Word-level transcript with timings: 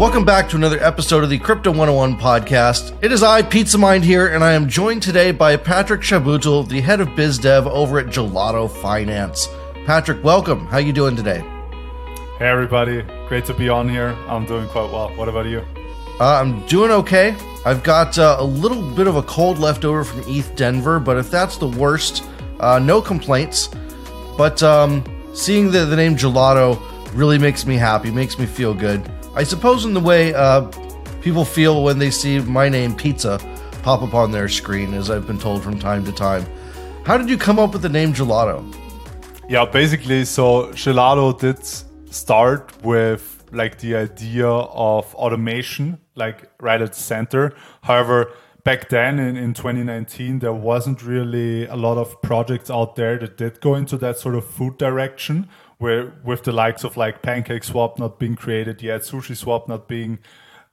Welcome 0.00 0.24
back 0.24 0.48
to 0.48 0.56
another 0.56 0.82
episode 0.82 1.24
of 1.24 1.28
the 1.28 1.38
Crypto 1.38 1.68
101 1.68 2.16
podcast. 2.16 2.96
It 3.02 3.12
is 3.12 3.22
I, 3.22 3.42
Pizza 3.42 3.76
Mind 3.76 4.02
here, 4.02 4.28
and 4.28 4.42
I 4.42 4.52
am 4.54 4.66
joined 4.66 5.02
today 5.02 5.30
by 5.30 5.58
Patrick 5.58 6.00
Schabhüttl, 6.00 6.66
the 6.66 6.80
head 6.80 7.02
of 7.02 7.14
biz 7.14 7.38
dev 7.38 7.66
over 7.66 7.98
at 7.98 8.06
Gelato 8.06 8.70
Finance. 8.80 9.46
Patrick, 9.84 10.24
welcome. 10.24 10.66
How 10.68 10.78
you 10.78 10.94
doing 10.94 11.16
today? 11.16 11.40
Hey 12.38 12.48
everybody, 12.48 13.02
great 13.28 13.44
to 13.44 13.52
be 13.52 13.68
on 13.68 13.90
here. 13.90 14.16
I'm 14.26 14.46
doing 14.46 14.66
quite 14.68 14.90
well. 14.90 15.10
What 15.16 15.28
about 15.28 15.44
you? 15.44 15.62
Uh, 16.18 16.40
I'm 16.40 16.66
doing 16.66 16.90
okay. 16.92 17.36
I've 17.66 17.82
got 17.82 18.18
uh, 18.18 18.38
a 18.38 18.44
little 18.44 18.80
bit 18.94 19.06
of 19.06 19.16
a 19.16 19.22
cold 19.24 19.58
left 19.58 19.84
over 19.84 20.02
from 20.02 20.22
ETH 20.26 20.56
Denver, 20.56 20.98
but 20.98 21.18
if 21.18 21.30
that's 21.30 21.58
the 21.58 21.68
worst, 21.68 22.24
uh, 22.60 22.78
no 22.78 23.02
complaints. 23.02 23.68
But 24.38 24.62
um, 24.62 25.04
seeing 25.34 25.70
the, 25.70 25.84
the 25.84 25.96
name 25.96 26.16
Gelato 26.16 26.80
really 27.14 27.36
makes 27.36 27.66
me 27.66 27.76
happy, 27.76 28.10
makes 28.10 28.38
me 28.38 28.46
feel 28.46 28.72
good. 28.72 29.06
I 29.40 29.42
suppose 29.42 29.86
in 29.86 29.94
the 29.94 30.00
way 30.00 30.34
uh, 30.34 30.70
people 31.22 31.46
feel 31.46 31.82
when 31.82 31.98
they 31.98 32.10
see 32.10 32.40
my 32.40 32.68
name, 32.68 32.94
Pizza, 32.94 33.40
pop 33.82 34.02
up 34.02 34.12
on 34.12 34.32
their 34.32 34.50
screen, 34.50 34.92
as 34.92 35.08
I've 35.08 35.26
been 35.26 35.38
told 35.38 35.62
from 35.62 35.78
time 35.78 36.04
to 36.04 36.12
time. 36.12 36.44
How 37.06 37.16
did 37.16 37.30
you 37.30 37.38
come 37.38 37.58
up 37.58 37.72
with 37.72 37.80
the 37.80 37.88
name 37.88 38.12
Gelato? 38.12 38.62
Yeah, 39.48 39.64
basically, 39.64 40.26
so 40.26 40.66
Gelato 40.74 41.40
did 41.40 41.64
start 42.12 42.70
with 42.84 43.42
like 43.50 43.78
the 43.78 43.96
idea 43.96 44.46
of 44.46 45.14
automation, 45.14 45.98
like 46.16 46.50
right 46.60 46.82
at 46.82 46.92
the 46.92 47.00
center. 47.00 47.54
However, 47.80 48.34
back 48.64 48.90
then 48.90 49.18
in, 49.18 49.38
in 49.38 49.54
2019, 49.54 50.40
there 50.40 50.52
wasn't 50.52 51.02
really 51.02 51.64
a 51.64 51.76
lot 51.76 51.96
of 51.96 52.20
projects 52.20 52.70
out 52.70 52.94
there 52.94 53.16
that 53.16 53.38
did 53.38 53.62
go 53.62 53.74
into 53.74 53.96
that 53.96 54.18
sort 54.18 54.34
of 54.34 54.44
food 54.44 54.76
direction 54.76 55.48
where 55.80 56.12
with 56.22 56.44
the 56.44 56.52
likes 56.52 56.84
of 56.84 56.96
like 56.96 57.22
Pancake 57.22 57.64
Swap 57.64 57.98
not 57.98 58.18
being 58.18 58.36
created 58.36 58.82
yet, 58.82 59.00
Sushi 59.00 59.34
Swap 59.34 59.66
not 59.66 59.88
being 59.88 60.18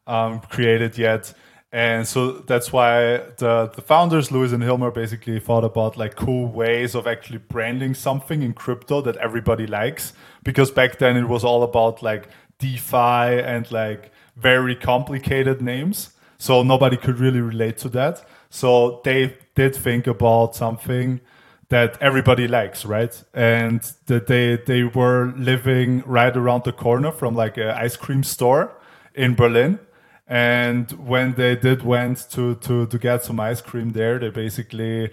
um, 0.05 0.41
created 0.41 0.97
yet. 0.97 1.33
And 1.72 2.05
so 2.05 2.31
that's 2.31 2.73
why 2.73 3.17
the, 3.38 3.72
the 3.73 3.81
founders, 3.81 4.31
Louis 4.31 4.52
and 4.52 4.61
Hilmar, 4.61 4.94
basically 4.94 5.39
thought 5.39 5.64
about 5.64 5.95
like 5.97 6.16
cool 6.16 6.47
ways 6.47 6.94
of 6.94 7.08
actually 7.08 7.39
branding 7.39 7.94
something 7.94 8.41
in 8.41 8.53
crypto 8.53 9.02
that 9.02 9.16
everybody 9.17 9.66
likes. 9.66 10.11
Because 10.44 10.72
back 10.72 10.97
then 10.99 11.16
it 11.16 11.27
was 11.27 11.44
all 11.44 11.64
about 11.64 12.03
like 12.03 12.27
DeFi 12.59 13.42
and 13.42 13.71
like 13.71 14.11
very 14.36 14.75
complicated 14.75 15.61
names. 15.61 16.11
So 16.38 16.64
nobody 16.64 16.97
could 16.97 17.17
really 17.19 17.42
relate 17.42 17.77
to 17.80 17.89
that. 17.89 18.27
So 18.49 19.02
they 19.05 19.38
did 19.55 19.73
think 19.73 20.05
about 20.05 20.55
something 20.55 21.21
that 21.70 21.98
everybody 22.02 22.48
likes, 22.48 22.86
right? 22.86 23.23
And 23.34 23.82
that 24.06 24.28
they 24.28 24.58
they 24.66 24.84
were 24.84 25.34
living 25.36 26.04
right 26.06 26.36
around 26.36 26.64
the 26.64 26.72
corner 26.72 27.12
from 27.12 27.36
like 27.36 27.58
an 27.58 27.70
ice 27.70 27.96
cream 27.96 28.23
store 28.23 28.72
in 29.14 29.36
Berlin. 29.36 29.80
And 30.28 30.92
when 30.92 31.34
they 31.34 31.56
did 31.56 31.84
went 31.84 32.30
to 32.32 32.56
to 32.56 32.86
to 32.88 32.98
get 32.98 33.23
some 33.23 33.40
ice 33.40 33.62
cream 33.62 33.92
there, 33.92 34.20
they 34.20 34.30
basically 34.30 35.12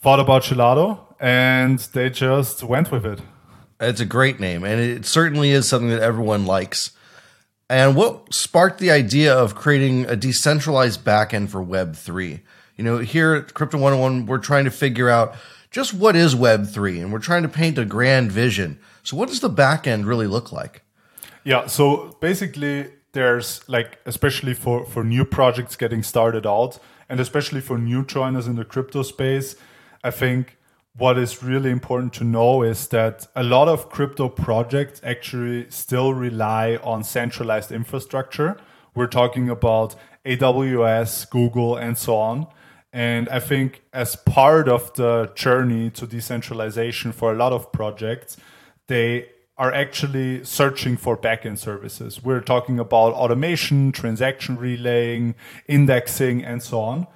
thought 0.00 0.20
about 0.20 0.42
gelato 0.42 1.00
and 1.20 1.78
they 1.78 2.10
just 2.10 2.62
went 2.62 2.90
with 2.92 3.06
it. 3.06 3.20
It's 3.80 4.00
a 4.00 4.04
great 4.04 4.38
name, 4.38 4.62
and 4.64 4.80
it 4.80 5.04
certainly 5.04 5.50
is 5.50 5.68
something 5.68 5.90
that 5.90 6.00
everyone 6.00 6.46
likes. 6.46 6.92
And 7.68 7.96
what 7.96 8.32
sparked 8.32 8.78
the 8.78 8.90
idea 8.90 9.34
of 9.34 9.54
creating 9.54 10.04
a 10.06 10.16
decentralized 10.16 11.04
backend 11.04 11.48
for 11.48 11.64
Web3? 11.64 12.40
You 12.76 12.84
know, 12.84 12.98
here 12.98 13.34
at 13.34 13.54
Crypto 13.54 13.78
101, 13.78 14.26
we're 14.26 14.38
trying 14.38 14.64
to 14.64 14.70
figure 14.70 15.08
out 15.08 15.34
just 15.74 15.92
what 15.92 16.14
is 16.14 16.36
Web3, 16.36 17.02
and 17.02 17.12
we're 17.12 17.18
trying 17.18 17.42
to 17.42 17.48
paint 17.48 17.78
a 17.78 17.84
grand 17.84 18.30
vision. 18.30 18.78
So, 19.02 19.16
what 19.16 19.28
does 19.28 19.40
the 19.40 19.48
back 19.48 19.88
end 19.88 20.06
really 20.06 20.28
look 20.28 20.52
like? 20.52 20.82
Yeah, 21.42 21.66
so 21.66 22.16
basically, 22.20 22.92
there's 23.10 23.68
like, 23.68 23.98
especially 24.06 24.54
for, 24.54 24.86
for 24.86 25.02
new 25.02 25.24
projects 25.24 25.74
getting 25.74 26.04
started 26.04 26.46
out, 26.46 26.78
and 27.08 27.18
especially 27.18 27.60
for 27.60 27.76
new 27.76 28.04
joiners 28.04 28.46
in 28.46 28.54
the 28.54 28.64
crypto 28.64 29.02
space, 29.02 29.56
I 30.04 30.12
think 30.12 30.58
what 30.96 31.18
is 31.18 31.42
really 31.42 31.72
important 31.72 32.12
to 32.14 32.24
know 32.24 32.62
is 32.62 32.86
that 32.88 33.26
a 33.34 33.42
lot 33.42 33.66
of 33.66 33.90
crypto 33.90 34.28
projects 34.28 35.00
actually 35.02 35.68
still 35.70 36.14
rely 36.14 36.76
on 36.84 37.02
centralized 37.02 37.72
infrastructure. 37.72 38.56
We're 38.94 39.08
talking 39.08 39.50
about 39.50 39.96
AWS, 40.24 41.28
Google, 41.30 41.74
and 41.74 41.98
so 41.98 42.14
on. 42.14 42.46
And 42.94 43.28
I 43.28 43.40
think 43.40 43.82
as 43.92 44.14
part 44.14 44.68
of 44.68 44.94
the 44.94 45.32
journey 45.34 45.90
to 45.90 46.06
decentralization 46.06 47.10
for 47.10 47.32
a 47.32 47.34
lot 47.34 47.52
of 47.52 47.72
projects, 47.72 48.36
they 48.86 49.26
are 49.58 49.72
actually 49.72 50.44
searching 50.44 50.96
for 50.96 51.16
backend 51.16 51.58
services. 51.58 52.22
We're 52.22 52.40
talking 52.40 52.78
about 52.78 53.12
automation, 53.14 53.90
transaction 53.90 54.56
relaying, 54.56 55.34
indexing, 55.66 56.44
and 56.44 56.62
so 56.62 56.80
on. 56.82 57.08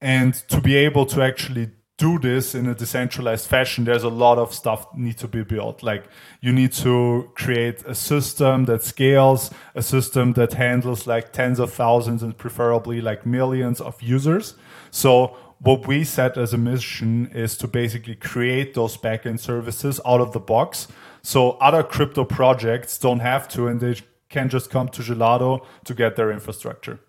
And 0.00 0.32
to 0.48 0.58
be 0.58 0.74
able 0.76 1.04
to 1.06 1.20
actually 1.20 1.68
do 1.98 2.18
this 2.18 2.54
in 2.54 2.66
a 2.68 2.74
decentralized 2.74 3.46
fashion, 3.46 3.84
there's 3.84 4.04
a 4.04 4.08
lot 4.08 4.38
of 4.38 4.54
stuff 4.54 4.86
need 4.96 5.18
to 5.18 5.28
be 5.28 5.42
built. 5.42 5.82
Like 5.82 6.04
you 6.40 6.52
need 6.52 6.72
to 6.74 7.30
create 7.34 7.84
a 7.84 7.94
system 7.94 8.64
that 8.64 8.82
scales, 8.82 9.50
a 9.74 9.82
system 9.82 10.32
that 10.34 10.54
handles 10.54 11.06
like 11.06 11.32
tens 11.32 11.58
of 11.58 11.72
thousands 11.72 12.22
and 12.22 12.38
preferably 12.38 13.00
like 13.00 13.26
millions 13.26 13.80
of 13.80 14.00
users 14.00 14.54
so 14.90 15.36
what 15.60 15.86
we 15.86 16.04
set 16.04 16.36
as 16.36 16.52
a 16.52 16.58
mission 16.58 17.30
is 17.34 17.56
to 17.58 17.68
basically 17.68 18.14
create 18.14 18.74
those 18.74 18.96
backend 18.96 19.40
services 19.40 20.00
out 20.06 20.20
of 20.20 20.32
the 20.32 20.40
box. 20.40 20.88
So 21.22 21.52
other 21.52 21.82
crypto 21.82 22.24
projects 22.24 22.96
don't 22.98 23.20
have 23.20 23.48
to, 23.48 23.66
and 23.66 23.80
they 23.80 23.96
can 24.28 24.48
just 24.48 24.70
come 24.70 24.88
to 24.90 25.02
Gelato 25.02 25.66
to 25.84 25.94
get 25.94 26.16
their 26.16 26.30
infrastructure. 26.30 27.00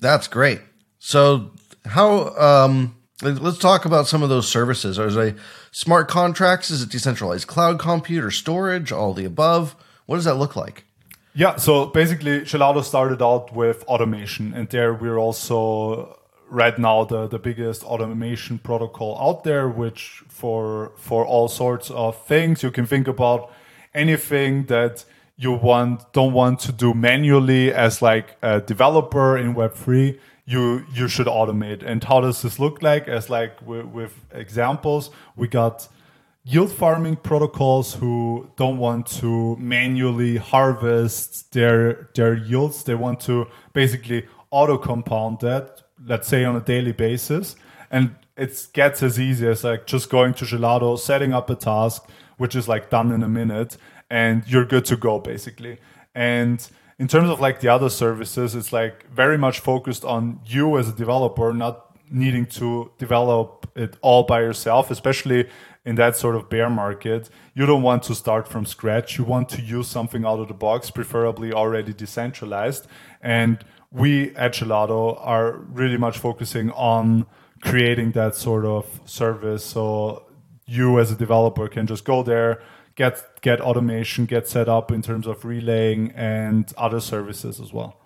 That's 0.00 0.26
great. 0.26 0.60
So 0.98 1.52
how? 1.84 2.34
Um, 2.36 2.95
let's 3.22 3.58
talk 3.58 3.84
about 3.84 4.06
some 4.06 4.22
of 4.22 4.28
those 4.28 4.48
services. 4.48 4.98
Are 4.98 5.10
they 5.10 5.34
smart 5.70 6.08
contracts? 6.08 6.70
Is 6.70 6.82
it 6.82 6.90
decentralized 6.90 7.46
cloud 7.46 7.78
compute 7.78 8.24
or 8.24 8.30
storage? 8.30 8.92
All 8.92 9.14
the 9.14 9.24
above. 9.24 9.74
What 10.06 10.16
does 10.16 10.24
that 10.24 10.34
look 10.34 10.56
like? 10.56 10.84
Yeah. 11.34 11.56
So 11.56 11.86
basically, 11.86 12.40
Gelato 12.40 12.82
started 12.82 13.22
out 13.22 13.54
with 13.54 13.84
automation, 13.84 14.54
and 14.54 14.68
there 14.68 14.94
we're 14.94 15.18
also 15.18 16.18
right 16.48 16.78
now 16.78 17.04
the, 17.04 17.26
the 17.26 17.38
biggest 17.38 17.82
automation 17.82 18.58
protocol 18.58 19.18
out 19.20 19.44
there, 19.44 19.68
which 19.68 20.22
for 20.28 20.92
for 20.96 21.26
all 21.26 21.48
sorts 21.48 21.90
of 21.90 22.24
things 22.26 22.62
you 22.62 22.70
can 22.70 22.86
think 22.86 23.08
about 23.08 23.52
anything 23.94 24.66
that 24.66 25.04
you 25.36 25.52
want 25.52 26.12
don't 26.12 26.32
want 26.32 26.60
to 26.60 26.72
do 26.72 26.94
manually 26.94 27.72
as 27.72 28.00
like 28.00 28.36
a 28.42 28.60
developer 28.60 29.36
in 29.36 29.54
Web3, 29.54 30.18
you 30.46 30.86
you 30.94 31.08
should 31.08 31.26
automate. 31.26 31.82
And 31.82 32.02
how 32.02 32.20
does 32.20 32.42
this 32.42 32.58
look 32.58 32.82
like? 32.82 33.08
As 33.08 33.28
like 33.28 33.60
with, 33.62 34.12
examples, 34.32 35.10
we 35.34 35.48
got 35.48 35.88
yield 36.44 36.72
farming 36.72 37.16
protocols 37.16 37.94
who 37.94 38.48
don't 38.56 38.78
want 38.78 39.06
to 39.06 39.56
manually 39.56 40.36
harvest 40.36 41.52
their 41.52 42.08
their 42.14 42.34
yields. 42.34 42.84
They 42.84 42.94
want 42.94 43.20
to 43.20 43.48
basically 43.72 44.26
auto 44.50 44.78
compound 44.78 45.40
that 45.40 45.82
let's 46.04 46.28
say 46.28 46.44
on 46.44 46.56
a 46.56 46.60
daily 46.60 46.92
basis 46.92 47.56
and 47.90 48.14
it 48.36 48.68
gets 48.72 49.02
as 49.02 49.18
easy 49.18 49.46
as 49.46 49.64
like 49.64 49.86
just 49.86 50.10
going 50.10 50.34
to 50.34 50.44
gelato 50.44 50.98
setting 50.98 51.32
up 51.32 51.48
a 51.50 51.54
task 51.54 52.08
which 52.36 52.54
is 52.54 52.68
like 52.68 52.90
done 52.90 53.10
in 53.12 53.22
a 53.22 53.28
minute 53.28 53.76
and 54.10 54.44
you're 54.46 54.64
good 54.64 54.84
to 54.84 54.96
go 54.96 55.18
basically 55.18 55.78
and 56.14 56.68
in 56.98 57.08
terms 57.08 57.28
of 57.28 57.40
like 57.40 57.60
the 57.60 57.68
other 57.68 57.88
services 57.88 58.54
it's 58.54 58.72
like 58.72 59.08
very 59.10 59.38
much 59.38 59.60
focused 59.60 60.04
on 60.04 60.40
you 60.44 60.78
as 60.78 60.88
a 60.88 60.92
developer 60.92 61.52
not 61.52 61.96
needing 62.10 62.46
to 62.46 62.90
develop 62.98 63.68
it 63.74 63.96
all 64.00 64.22
by 64.22 64.40
yourself 64.40 64.90
especially 64.90 65.48
in 65.84 65.96
that 65.96 66.16
sort 66.16 66.34
of 66.36 66.48
bear 66.48 66.70
market 66.70 67.28
you 67.54 67.66
don't 67.66 67.82
want 67.82 68.02
to 68.02 68.14
start 68.14 68.46
from 68.46 68.64
scratch 68.64 69.18
you 69.18 69.24
want 69.24 69.48
to 69.48 69.60
use 69.60 69.88
something 69.88 70.24
out 70.24 70.38
of 70.38 70.48
the 70.48 70.54
box 70.54 70.90
preferably 70.90 71.52
already 71.52 71.92
decentralized 71.92 72.86
and 73.20 73.64
we 73.90 74.34
at 74.36 74.52
Gelato 74.52 75.18
are 75.20 75.52
really 75.52 75.96
much 75.96 76.18
focusing 76.18 76.70
on 76.72 77.26
creating 77.62 78.12
that 78.12 78.34
sort 78.34 78.64
of 78.64 79.00
service. 79.06 79.64
So 79.64 80.24
you 80.66 80.98
as 81.00 81.10
a 81.10 81.16
developer 81.16 81.68
can 81.68 81.86
just 81.86 82.04
go 82.04 82.22
there, 82.22 82.60
get 82.96 83.40
get 83.42 83.60
automation, 83.60 84.24
get 84.24 84.48
set 84.48 84.68
up 84.68 84.90
in 84.90 85.02
terms 85.02 85.26
of 85.26 85.44
relaying 85.44 86.10
and 86.12 86.72
other 86.76 87.00
services 87.00 87.60
as 87.60 87.72
well. 87.72 88.00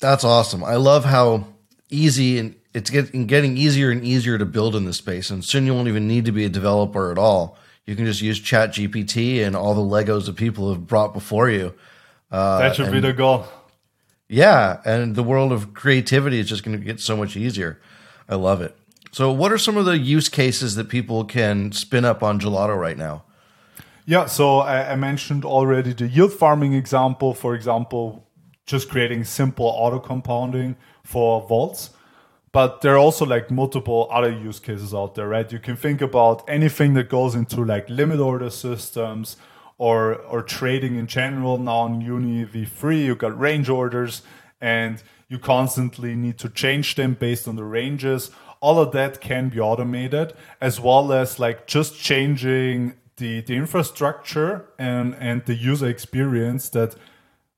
That's 0.00 0.24
awesome. 0.24 0.64
I 0.64 0.76
love 0.76 1.04
how 1.04 1.46
easy 1.90 2.38
and 2.38 2.54
it's 2.72 2.90
getting 2.90 3.26
getting 3.26 3.56
easier 3.56 3.90
and 3.90 4.04
easier 4.04 4.38
to 4.38 4.46
build 4.46 4.74
in 4.74 4.84
this 4.84 4.96
space. 4.96 5.30
And 5.30 5.44
soon 5.44 5.66
you 5.66 5.74
won't 5.74 5.88
even 5.88 6.08
need 6.08 6.24
to 6.24 6.32
be 6.32 6.44
a 6.44 6.48
developer 6.48 7.10
at 7.12 7.18
all. 7.18 7.58
You 7.84 7.96
can 7.96 8.04
just 8.04 8.20
use 8.20 8.38
Chat 8.38 8.72
GPT 8.72 9.44
and 9.44 9.56
all 9.56 9.74
the 9.74 9.80
Legos 9.80 10.26
that 10.26 10.36
people 10.36 10.72
have 10.72 10.86
brought 10.86 11.14
before 11.14 11.48
you. 11.50 11.74
Uh, 12.30 12.58
that 12.58 12.76
should 12.76 12.92
be 12.92 13.00
the 13.00 13.14
goal. 13.14 13.46
Yeah, 14.28 14.82
and 14.84 15.16
the 15.16 15.22
world 15.22 15.52
of 15.52 15.72
creativity 15.72 16.38
is 16.38 16.46
just 16.46 16.62
going 16.62 16.78
to 16.78 16.84
get 16.84 17.00
so 17.00 17.16
much 17.16 17.34
easier. 17.34 17.80
I 18.28 18.34
love 18.34 18.60
it. 18.60 18.76
So, 19.10 19.32
what 19.32 19.52
are 19.52 19.58
some 19.58 19.78
of 19.78 19.86
the 19.86 19.96
use 19.96 20.28
cases 20.28 20.74
that 20.74 20.90
people 20.90 21.24
can 21.24 21.72
spin 21.72 22.04
up 22.04 22.22
on 22.22 22.38
Gelato 22.38 22.78
right 22.78 22.98
now? 22.98 23.24
Yeah, 24.08 24.24
so 24.24 24.60
I, 24.60 24.92
I 24.92 24.96
mentioned 24.96 25.44
already 25.44 25.92
the 25.92 26.08
yield 26.08 26.32
farming 26.32 26.72
example. 26.72 27.34
For 27.34 27.54
example, 27.54 28.26
just 28.64 28.88
creating 28.88 29.24
simple 29.24 29.66
auto 29.66 29.98
compounding 29.98 30.76
for 31.04 31.46
vaults. 31.46 31.90
But 32.50 32.80
there 32.80 32.94
are 32.94 32.98
also 32.98 33.26
like 33.26 33.50
multiple 33.50 34.08
other 34.10 34.30
use 34.30 34.60
cases 34.60 34.94
out 34.94 35.14
there, 35.14 35.28
right? 35.28 35.52
You 35.52 35.58
can 35.58 35.76
think 35.76 36.00
about 36.00 36.42
anything 36.48 36.94
that 36.94 37.10
goes 37.10 37.34
into 37.34 37.62
like 37.62 37.86
limit 37.90 38.18
order 38.18 38.48
systems 38.48 39.36
or 39.76 40.14
or 40.14 40.40
trading 40.40 40.96
in 40.96 41.06
general. 41.06 41.58
Now 41.58 41.80
on 41.80 42.00
Uni 42.00 42.46
V3, 42.46 43.04
you 43.04 43.14
got 43.14 43.38
range 43.38 43.68
orders 43.68 44.22
and 44.58 45.02
you 45.28 45.38
constantly 45.38 46.14
need 46.14 46.38
to 46.38 46.48
change 46.48 46.94
them 46.94 47.12
based 47.12 47.46
on 47.46 47.56
the 47.56 47.64
ranges. 47.64 48.30
All 48.60 48.78
of 48.78 48.92
that 48.92 49.20
can 49.20 49.50
be 49.50 49.60
automated, 49.60 50.32
as 50.62 50.80
well 50.80 51.12
as 51.12 51.38
like 51.38 51.66
just 51.66 52.00
changing 52.00 52.94
the, 53.18 53.42
the 53.42 53.54
infrastructure 53.54 54.68
and, 54.78 55.14
and 55.20 55.44
the 55.44 55.54
user 55.54 55.88
experience 55.88 56.68
that 56.70 56.94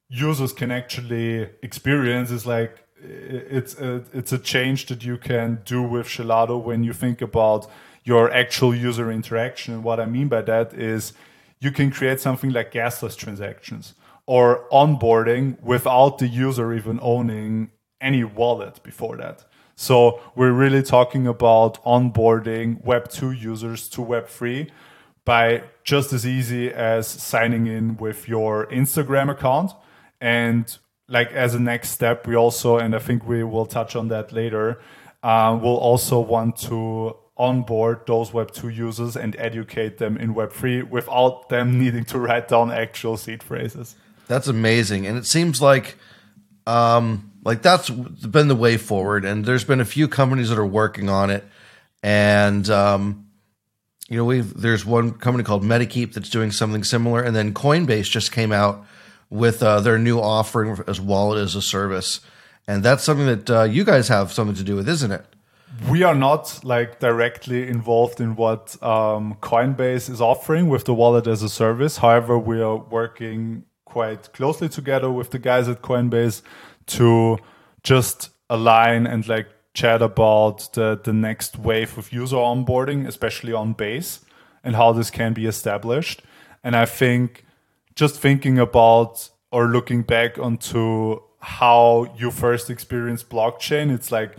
users 0.09 0.53
can 0.53 0.71
actually 0.71 1.49
experience 1.63 2.31
is 2.31 2.47
like 2.47 2.85
it's 3.03 3.79
a, 3.79 4.05
it's 4.13 4.33
a 4.33 4.39
change 4.39 4.87
that 4.87 5.05
you 5.05 5.17
can 5.17 5.61
do 5.65 5.83
with 5.83 6.07
Gelato 6.07 6.63
when 6.63 6.85
you 6.85 6.93
think 6.93 7.23
about 7.23 7.71
your 8.05 8.31
actual 8.33 8.75
user 8.75 9.11
interaction. 9.11 9.75
And 9.75 9.85
what 9.85 10.01
I 10.01 10.07
mean 10.07 10.29
by 10.29 10.43
that 10.43 10.75
is 10.75 11.13
you 11.61 11.71
can 11.71 11.91
create 11.91 12.21
something 12.21 12.51
like 12.51 12.73
gasless 12.73 13.17
transactions 13.17 13.95
or 14.27 14.67
onboarding 14.71 15.61
without 15.63 16.19
the 16.19 16.29
user 16.29 16.73
even 16.75 16.99
owning 17.03 17.71
any 18.01 18.25
wallet 18.25 18.83
before 18.83 19.17
that. 19.17 19.45
So 19.77 20.21
we're 20.35 20.53
really 20.53 20.83
talking 20.83 21.27
about 21.27 21.83
onboarding 21.85 22.85
Web2 22.85 23.41
users 23.41 23.89
to 23.91 24.03
Web3 24.03 24.71
by 25.31 25.63
just 25.85 26.13
as 26.13 26.27
easy 26.27 26.73
as 26.73 27.07
signing 27.07 27.69
in 27.69 27.97
with 27.99 28.29
your 28.29 28.67
Instagram 28.67 29.31
account. 29.31 29.71
And 30.21 30.77
like 31.07 31.31
as 31.31 31.55
a 31.55 31.61
next 31.61 31.91
step, 31.91 32.27
we 32.27 32.35
also, 32.35 32.79
and 32.79 32.97
I 32.97 32.99
think 32.99 33.25
we 33.25 33.45
will 33.45 33.67
touch 33.67 33.95
on 33.95 34.09
that 34.09 34.33
later, 34.33 34.81
uh, 35.23 35.57
we'll 35.63 35.77
also 35.77 36.19
want 36.19 36.57
to 36.63 37.15
onboard 37.37 38.01
those 38.09 38.33
Web2 38.33 38.75
users 38.75 39.17
and 39.17 39.37
educate 39.39 39.99
them 39.99 40.17
in 40.17 40.35
Web3 40.35 40.91
without 40.91 41.49
them 41.49 41.79
needing 41.83 42.05
to 42.07 42.19
write 42.19 42.49
down 42.49 42.73
actual 42.73 43.17
seed 43.17 43.41
phrases. 43.41 43.95
That's 44.27 44.49
amazing. 44.49 45.07
And 45.07 45.17
it 45.17 45.27
seems 45.27 45.63
like 45.63 45.97
um, 46.67 47.31
like 47.45 47.63
that's 47.63 47.89
been 47.89 48.49
the 48.49 48.57
way 48.57 48.79
forward. 48.79 49.25
And 49.25 49.45
there's 49.45 49.63
been 49.63 49.81
a 49.81 49.85
few 49.85 50.09
companies 50.09 50.49
that 50.49 50.59
are 50.59 50.67
working 50.67 51.09
on 51.09 51.31
it. 51.31 51.45
And 52.03 52.69
um, 52.69 53.30
you 54.11 54.17
know, 54.17 54.25
we've 54.25 54.53
there's 54.61 54.85
one 54.85 55.13
company 55.13 55.45
called 55.45 55.63
Metakeep 55.63 56.13
that's 56.13 56.29
doing 56.29 56.51
something 56.51 56.83
similar, 56.83 57.23
and 57.23 57.35
then 57.35 57.55
Coinbase 57.55 58.11
just 58.11 58.33
came 58.33 58.53
out 58.53 58.85
with 59.31 59.63
uh, 59.63 59.81
their 59.81 59.99
new 59.99 60.19
offering 60.19 60.77
as 60.89 61.01
wallet 61.01 61.41
as 61.41 61.55
a 61.55 61.63
service, 61.63 62.21
and 62.67 62.83
that's 62.83 63.05
something 63.05 63.27
that 63.27 63.49
uh, 63.49 63.63
you 63.63 63.85
guys 63.85 64.09
have 64.09 64.33
something 64.33 64.57
to 64.57 64.65
do 64.65 64.75
with, 64.75 64.89
isn't 64.89 65.13
it? 65.13 65.25
We 65.89 66.03
are 66.03 66.17
not 66.17 66.65
like 66.65 66.99
directly 66.99 67.69
involved 67.69 68.21
in 68.21 68.35
what 68.35 68.77
um, 68.83 69.37
Coinbase 69.41 70.11
is 70.11 70.21
offering 70.21 70.69
with 70.69 70.87
the 70.87 70.93
wallet 70.93 71.29
as 71.29 71.45
a 71.45 71.49
service. 71.49 71.99
However, 71.99 72.37
we 72.37 72.61
are 72.61 72.77
working 72.77 73.65
quite 73.85 74.33
closely 74.33 74.69
together 74.69 75.11
with 75.11 75.31
the 75.31 75.39
guys 75.39 75.69
at 75.69 75.83
Coinbase 75.83 76.43
to 76.87 77.39
just 77.85 78.31
align 78.51 79.07
and 79.07 79.27
like 79.29 79.47
chat 79.75 80.03
about 80.03 80.73
the, 80.75 81.01
the 81.03 81.13
next 81.13 81.59
wave 81.59 81.97
of 81.97 82.13
user 82.13 82.37
onboarding, 82.37 83.07
especially 83.07 83.53
on 83.53 83.73
base, 83.73 84.21
and 84.65 84.77
how 84.77 84.93
this 84.93 85.11
can 85.11 85.33
be 85.33 85.47
established. 85.47 86.23
And 86.63 86.77
I 86.77 86.87
think 86.87 87.45
just 87.95 88.21
thinking 88.21 88.59
about 88.59 89.31
or 89.53 89.67
looking 89.67 90.03
back 90.03 90.39
onto 90.39 91.21
how 91.41 92.15
you 92.19 92.31
first 92.31 92.71
experienced 92.71 93.29
blockchain, 93.29 93.93
it's 93.93 94.13
like 94.13 94.37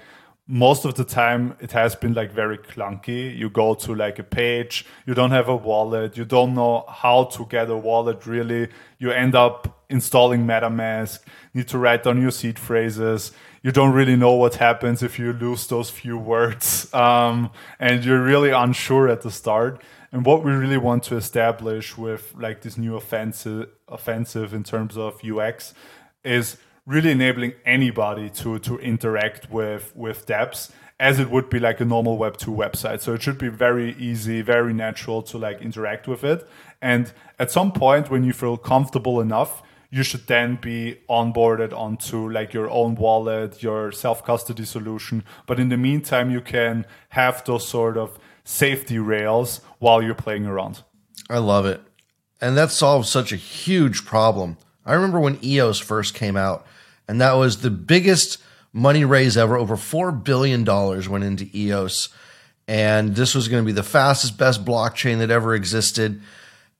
most 0.48 0.84
of 0.86 0.96
the 0.96 1.04
time 1.04 1.56
it 1.62 1.72
has 1.72 1.96
been 1.96 2.14
like 2.14 2.32
very 2.32 2.58
clunky. 2.58 3.36
You 3.36 3.50
go 3.50 3.74
to 3.76 3.96
like 3.96 4.20
a 4.20 4.24
page, 4.24 4.86
you 5.06 5.14
don't 5.14 5.32
have 5.32 5.48
a 5.48 5.56
wallet, 5.56 6.18
you 6.18 6.26
don't 6.26 6.54
know 6.54 6.86
how 6.90 7.26
to 7.26 7.46
get 7.46 7.70
a 7.70 7.78
wallet 7.78 8.26
really. 8.26 8.68
You 9.00 9.12
end 9.12 9.34
up 9.34 9.86
installing 9.90 10.46
MetaMask, 10.46 11.20
need 11.54 11.68
to 11.70 11.78
write 11.78 12.04
down 12.04 12.22
your 12.22 12.32
seed 12.32 12.60
phrases. 12.60 13.32
You 13.64 13.72
don't 13.72 13.94
really 13.94 14.16
know 14.16 14.34
what 14.34 14.56
happens 14.56 15.04
if 15.04 15.20
you 15.20 15.34
lose 15.34 15.68
those 15.68 15.90
few 15.90 16.18
words. 16.18 16.88
Um, 17.02 17.52
and 17.80 18.04
you're 18.04 18.22
really 18.22 18.52
unsure 18.52 19.08
at 19.08 19.22
the 19.22 19.32
start. 19.32 19.82
And 20.12 20.26
what 20.26 20.44
we 20.44 20.52
really 20.52 20.78
want 20.78 21.04
to 21.04 21.16
establish 21.16 21.98
with 21.98 22.34
like 22.38 22.62
this 22.62 22.78
new 22.78 22.96
offensive 22.96 23.70
offensive 23.88 24.54
in 24.54 24.64
terms 24.64 24.98
of 24.98 25.24
UX 25.24 25.74
is 26.24 26.58
really 26.86 27.12
enabling 27.12 27.54
anybody 27.66 28.30
to 28.30 28.60
to 28.60 28.78
interact 28.80 29.50
with 29.50 29.96
with 29.96 30.26
dApps 30.26 30.72
as 31.00 31.20
it 31.20 31.30
would 31.30 31.50
be 31.50 31.60
like 31.60 31.80
a 31.80 31.86
normal 31.86 32.18
web 32.18 32.38
2 32.38 32.52
website 32.52 33.02
so 33.02 33.14
it 33.14 33.22
should 33.22 33.38
be 33.38 33.50
very 33.50 33.96
easy 33.98 34.42
very 34.42 34.74
natural 34.74 35.22
to 35.22 35.38
like 35.38 35.62
interact 35.62 36.08
with 36.08 36.24
it 36.24 36.48
and 36.82 37.14
at 37.40 37.52
some 37.52 37.72
point 37.72 38.10
when 38.10 38.24
you 38.24 38.34
feel 38.34 38.58
comfortable 38.58 39.22
enough 39.22 39.62
you 39.92 40.04
should 40.04 40.26
then 40.28 40.56
be 40.56 40.98
onboarded 41.10 41.74
onto 41.74 42.30
like 42.30 42.54
your 42.54 42.70
own 42.70 42.96
wallet 42.96 43.62
your 43.62 43.92
self 43.92 44.26
custody 44.26 44.66
solution 44.66 45.24
but 45.46 45.60
in 45.60 45.70
the 45.70 45.78
meantime 45.78 46.32
you 46.32 46.42
can 46.42 46.86
have 47.10 47.44
those 47.46 47.68
sort 47.68 47.98
of 47.98 48.18
safety 48.44 48.98
rails 48.98 49.62
while 49.80 50.02
you're 50.02 50.16
playing 50.16 50.46
around 50.46 50.84
i 51.30 51.38
love 51.38 51.66
it 51.66 51.82
and 52.40 52.58
that 52.58 52.72
solves 52.72 53.10
such 53.10 53.32
a 53.32 53.36
huge 53.36 54.06
problem 54.06 54.58
I 54.86 54.94
remember 54.94 55.20
when 55.20 55.44
EOS 55.44 55.80
first 55.80 56.14
came 56.14 56.36
out, 56.36 56.66
and 57.08 57.22
that 57.22 57.34
was 57.34 57.62
the 57.62 57.70
biggest 57.70 58.40
money 58.74 59.06
raise 59.06 59.38
ever. 59.38 59.56
Over 59.58 59.76
$4 59.76 60.24
billion 60.24 60.66
went 60.66 61.24
into 61.24 61.50
EOS. 61.56 62.10
And 62.68 63.16
this 63.16 63.36
was 63.36 63.48
going 63.48 63.64
to 63.64 63.66
be 63.66 63.74
the 63.74 63.84
fastest, 63.84 64.38
best 64.38 64.64
blockchain 64.64 65.20
that 65.20 65.30
ever 65.30 65.54
existed. 65.54 66.22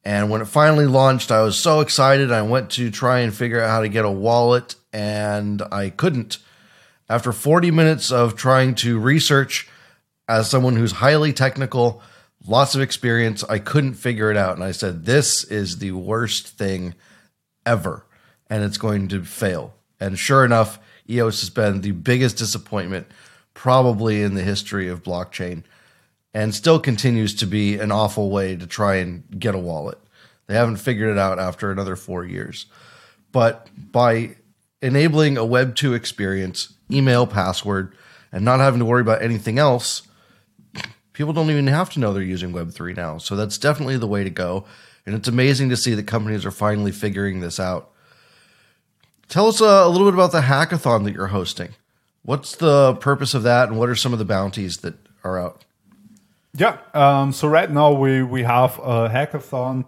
And 0.04 0.30
when 0.30 0.42
it 0.42 0.46
finally 0.46 0.86
launched, 0.88 1.32
I 1.32 1.44
was 1.44 1.58
so 1.58 1.80
excited. 1.80 2.32
I 2.32 2.42
went 2.42 2.72
to 2.72 2.90
try 2.90 3.20
and 3.20 3.34
figure 3.34 3.62
out 3.62 3.70
how 3.70 3.82
to 3.82 3.90
get 3.90 4.06
a 4.06 4.10
wallet, 4.12 4.76
and 4.92 5.62
I 5.72 5.90
couldn't. 5.90 6.40
After 7.08 7.32
40 7.32 7.72
minutes 7.72 8.12
of 8.12 8.36
trying 8.36 8.74
to 8.76 9.00
research 9.00 9.70
as 10.28 10.50
someone 10.50 10.76
who's 10.76 10.94
highly 10.94 11.34
technical, 11.34 12.02
lots 12.48 12.74
of 12.74 12.82
experience, 12.82 13.44
I 13.44 13.60
couldn't 13.60 13.94
figure 13.94 14.32
it 14.32 14.38
out. 14.38 14.56
And 14.56 14.64
I 14.64 14.72
said, 14.72 15.06
This 15.06 15.44
is 15.44 15.78
the 15.78 15.92
worst 15.92 16.48
thing 16.48 16.96
ever, 17.66 18.06
and 18.50 18.64
it's 18.64 18.78
going 18.78 19.08
to 19.10 19.24
fail. 19.24 19.76
And 20.00 20.18
sure 20.18 20.44
enough, 20.44 20.80
EOS 21.10 21.42
has 21.42 21.50
been 21.52 21.82
the 21.82 21.92
biggest 21.92 22.38
disappointment 22.38 23.08
probably 23.54 24.24
in 24.24 24.34
the 24.34 24.42
history 24.42 24.88
of 24.88 25.04
blockchain 25.04 25.64
and 26.34 26.56
still 26.56 26.80
continues 26.80 27.36
to 27.36 27.46
be 27.46 27.78
an 27.78 27.92
awful 27.92 28.30
way 28.30 28.56
to 28.56 28.66
try 28.66 28.96
and 28.96 29.24
get 29.38 29.56
a 29.56 29.60
wallet. 29.60 29.98
They 30.48 30.56
haven't 30.56 30.78
figured 30.78 31.12
it 31.12 31.18
out 31.18 31.40
after 31.40 31.72
another 31.72 31.96
four 31.96 32.26
years. 32.26 32.66
But 33.32 33.68
by 33.78 34.36
enabling 34.82 35.38
a 35.38 35.46
Web 35.46 35.76
2 35.76 35.94
experience, 35.94 36.74
email, 36.92 37.28
password, 37.28 37.96
and 38.32 38.44
not 38.44 38.60
having 38.60 38.80
to 38.80 38.86
worry 38.86 39.02
about 39.02 39.22
anything 39.22 39.60
else, 39.60 40.04
people 41.14 41.34
don't 41.34 41.50
even 41.50 41.68
have 41.68 41.90
to 41.92 42.00
know 42.00 42.14
they're 42.14 42.24
using 42.24 42.52
Web 42.52 42.72
3 42.72 42.94
now. 42.94 43.18
So 43.18 43.36
that's 43.36 43.58
definitely 43.58 43.98
the 43.98 44.08
way 44.08 44.24
to 44.24 44.30
go. 44.30 44.66
And 45.06 45.16
it's 45.16 45.28
amazing 45.28 45.70
to 45.70 45.78
see 45.78 45.96
that 45.96 46.08
companies 46.08 46.46
are 46.46 46.52
finally 46.52 46.92
figuring 46.92 47.40
this 47.40 47.60
out. 47.60 47.92
Tell 49.28 49.48
us 49.48 49.62
uh, 49.62 49.84
a 49.86 49.90
little 49.90 50.08
bit 50.08 50.14
about 50.14 50.32
the 50.32 50.42
hackathon 50.42 51.06
that 51.06 51.14
you're 51.14 51.28
hosting. 51.28 51.70
What's 52.24 52.56
the 52.56 52.96
purpose 52.96 53.34
of 53.34 53.44
that, 53.44 53.70
and 53.70 53.80
what 53.80 53.90
are 53.90 53.96
some 53.96 54.14
of 54.14 54.20
the 54.20 54.26
bounties 54.26 54.78
that 54.80 54.96
are 55.24 55.40
out? 55.40 55.64
Yeah. 56.54 56.78
Um, 56.94 57.32
so 57.32 57.48
right 57.48 57.70
now 57.70 57.94
we 57.94 58.24
we 58.24 58.44
have 58.44 58.78
a 58.80 59.10
hackathon 59.10 59.86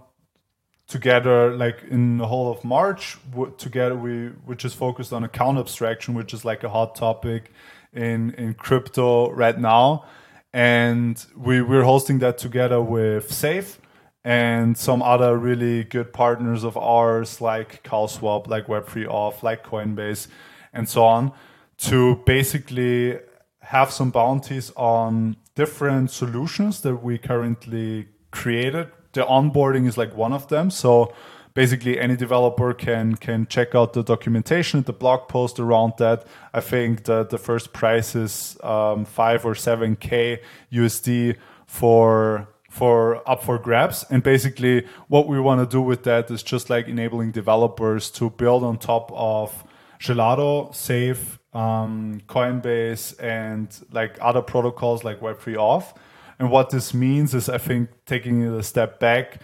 together, 0.88 1.55
like 1.55 1.84
in 1.89 2.17
the 2.17 2.27
whole 2.27 2.51
of 2.51 2.63
March. 2.63 3.17
together, 3.58 3.96
we 3.96 4.27
which 4.46 4.63
is 4.63 4.74
focused 4.74 5.12
on 5.12 5.24
account 5.24 5.58
abstraction, 5.58 6.13
which 6.13 6.34
is 6.34 6.46
like 6.46 6.63
a 6.63 6.70
hot 6.70 6.96
topic 6.96 7.51
in 7.93 8.32
in 8.36 8.53
crypto 8.53 9.32
right 9.32 9.60
now, 9.60 10.05
and 10.53 11.25
we 11.36 11.62
we're 11.62 11.84
hosting 11.84 12.20
that 12.20 12.38
together 12.38 12.82
with 12.82 13.32
Safe 13.32 13.79
and 14.24 14.77
some 14.77 15.01
other 15.01 15.38
really 15.38 15.84
good 15.84 16.13
partners 16.13 16.63
of 16.63 16.77
ours 16.77 17.41
like 17.41 17.84
CowSwap, 17.84 18.48
like 18.48 18.67
Web3Auth, 18.67 19.43
like 19.43 19.65
Coinbase, 19.65 20.27
and 20.72 20.88
so 20.88 21.03
on, 21.03 21.34
to 21.79 22.15
basically 22.25 23.20
have 23.63 23.91
some 23.91 24.12
bounties 24.12 24.72
on 24.75 25.38
different 25.55 26.12
solutions 26.12 26.82
that 26.82 26.98
we 26.98 27.17
currently 27.17 28.08
created. 28.32 28.89
The 29.13 29.22
onboarding 29.22 29.88
is 29.88 29.98
like 29.98 30.15
one 30.15 30.34
of 30.34 30.48
them. 30.50 30.70
So 30.70 31.13
basically 31.53 32.00
any 32.00 32.15
developer 32.15 32.74
can 32.74 33.15
can 33.15 33.48
check 33.48 33.75
out 33.75 33.93
the 33.93 34.03
documentation, 34.03 34.84
the 34.84 34.93
blog 34.93 35.27
post 35.27 35.60
around 35.60 35.93
that. 35.98 36.25
I 36.53 36.62
think 36.62 37.05
that 37.05 37.29
the 37.29 37.38
first 37.38 37.74
price 37.74 38.15
is 38.15 38.58
um, 38.63 39.05
five 39.05 39.46
or 39.46 39.55
seven 39.55 39.96
K 39.96 40.41
USD 40.72 41.38
for 41.65 42.48
for 42.70 43.27
up 43.29 43.43
for 43.43 43.60
grabs 43.60 44.03
and 44.10 44.24
basically 44.24 44.84
what 45.08 45.27
we 45.27 45.39
want 45.39 45.62
to 45.62 45.67
do 45.67 45.79
with 45.79 46.03
that 46.03 46.32
is 46.32 46.41
just 46.41 46.72
like 46.72 46.88
enabling 46.88 47.32
developers 47.32 48.10
to 48.10 48.32
build 48.32 48.63
on 48.63 48.79
top 48.79 49.12
of 49.13 49.63
Gelato, 50.00 50.74
Safe, 50.74 51.38
um, 51.54 52.22
Coinbase, 52.28 53.22
and 53.22 53.70
like 53.92 54.18
other 54.22 54.42
protocols 54.42 55.04
like 55.04 55.20
Web3Auth. 55.20 55.96
And 56.40 56.50
what 56.50 56.72
this 56.72 56.94
means 56.94 57.34
is, 57.34 57.48
I 57.50 57.58
think, 57.58 57.90
taking 58.06 58.42
it 58.42 58.52
a 58.52 58.64
step 58.64 59.00
back, 59.00 59.40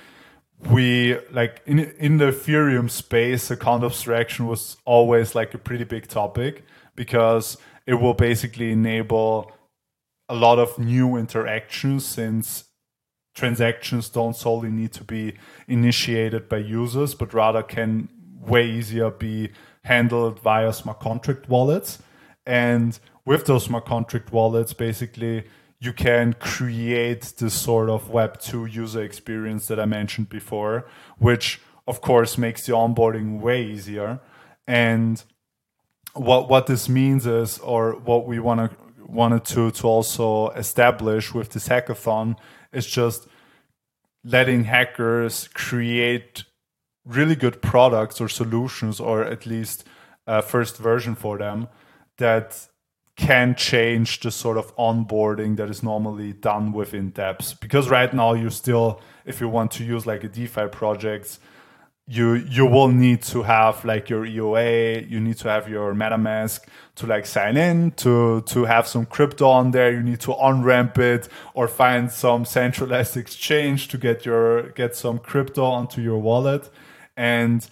we 0.69 1.17
like 1.31 1.61
in 1.65 1.79
in 1.79 2.17
the 2.17 2.31
Ethereum 2.31 2.89
space, 2.89 3.49
account 3.49 3.83
abstraction 3.83 4.47
was 4.47 4.77
always 4.85 5.35
like 5.35 5.53
a 5.53 5.57
pretty 5.57 5.85
big 5.85 6.07
topic 6.07 6.65
because 6.95 7.57
it 7.85 7.93
will 7.95 8.13
basically 8.13 8.71
enable 8.71 9.51
a 10.27 10.35
lot 10.35 10.59
of 10.59 10.77
new 10.77 11.15
interactions 11.15 12.05
since 12.05 12.65
transactions 13.33 14.09
don't 14.09 14.35
solely 14.35 14.69
need 14.69 14.91
to 14.93 15.03
be 15.03 15.33
initiated 15.67 16.49
by 16.49 16.57
users, 16.57 17.15
but 17.15 17.33
rather 17.33 17.63
can 17.63 18.09
way 18.41 18.69
easier 18.69 19.09
be 19.09 19.49
handled 19.83 20.39
via 20.39 20.73
smart 20.73 20.99
contract 20.99 21.49
wallets. 21.49 21.99
And 22.45 22.99
with 23.25 23.45
those 23.45 23.65
smart 23.65 23.85
contract 23.85 24.31
wallets, 24.31 24.73
basically, 24.73 25.45
you 25.79 25.93
can 25.93 26.33
create 26.33 27.33
this 27.37 27.53
sort 27.53 27.89
of 27.89 28.09
Web2 28.11 28.73
user 28.73 29.01
experience 29.01 29.67
that 29.67 29.79
I 29.79 29.85
mentioned 29.85 30.29
before, 30.29 30.87
which 31.17 31.61
of 31.87 32.01
course 32.01 32.37
makes 32.37 32.65
the 32.65 32.73
onboarding 32.73 33.39
way 33.39 33.63
easier. 33.63 34.19
And 34.67 35.23
what 36.13 36.49
what 36.49 36.67
this 36.67 36.89
means 36.89 37.25
is, 37.25 37.59
or 37.59 37.93
what 37.93 38.27
we 38.27 38.39
want 38.39 38.71
to 38.71 38.77
wanted 39.07 39.43
to 39.43 39.71
to 39.71 39.87
also 39.87 40.49
establish 40.49 41.33
with 41.33 41.49
this 41.49 41.67
hackathon 41.67 42.35
is 42.71 42.85
just 42.85 43.27
letting 44.23 44.65
hackers 44.65 45.47
create 45.53 46.43
really 47.09 47.35
good 47.35 47.61
products 47.61 48.21
or 48.21 48.29
solutions, 48.29 48.99
or 48.99 49.23
at 49.23 49.45
least 49.45 49.83
a 50.27 50.41
first 50.41 50.77
version 50.77 51.15
for 51.15 51.37
them 51.37 51.67
that 52.17 52.67
can 53.15 53.53
change 53.55 54.21
the 54.21 54.31
sort 54.31 54.57
of 54.57 54.73
onboarding 54.77 55.57
that 55.57 55.69
is 55.69 55.83
normally 55.83 56.31
done 56.31 56.71
within 56.71 57.11
dApps. 57.11 57.59
Because 57.59 57.89
right 57.89 58.13
now, 58.13 58.33
you 58.33 58.49
still, 58.49 59.01
if 59.25 59.41
you 59.41 59.49
want 59.49 59.71
to 59.71 59.83
use 59.83 60.05
like 60.05 60.23
a 60.23 60.29
DeFi 60.29 60.67
project, 60.67 61.39
you 62.07 62.33
you 62.33 62.65
will 62.65 62.87
need 62.87 63.21
to 63.21 63.43
have 63.43 63.85
like 63.85 64.09
your 64.09 64.25
EOA, 64.25 65.07
you 65.07 65.19
need 65.19 65.37
to 65.37 65.49
have 65.49 65.69
your 65.69 65.93
MetaMask 65.93 66.61
to 66.95 67.05
like 67.05 67.25
sign 67.25 67.55
in, 67.55 67.91
to 67.91 68.41
to 68.41 68.65
have 68.65 68.87
some 68.87 69.05
crypto 69.05 69.47
on 69.47 69.71
there. 69.71 69.91
You 69.91 70.01
need 70.01 70.19
to 70.21 70.33
on 70.33 70.63
ramp 70.63 70.97
it 70.97 71.29
or 71.53 71.67
find 71.67 72.11
some 72.11 72.45
centralized 72.45 73.15
exchange 73.23 73.89
to 73.89 73.97
get 73.97 74.25
your 74.25 74.69
get 74.71 74.95
some 74.95 75.19
crypto 75.19 75.63
onto 75.65 76.01
your 76.01 76.19
wallet. 76.19 76.69
And 77.19 77.67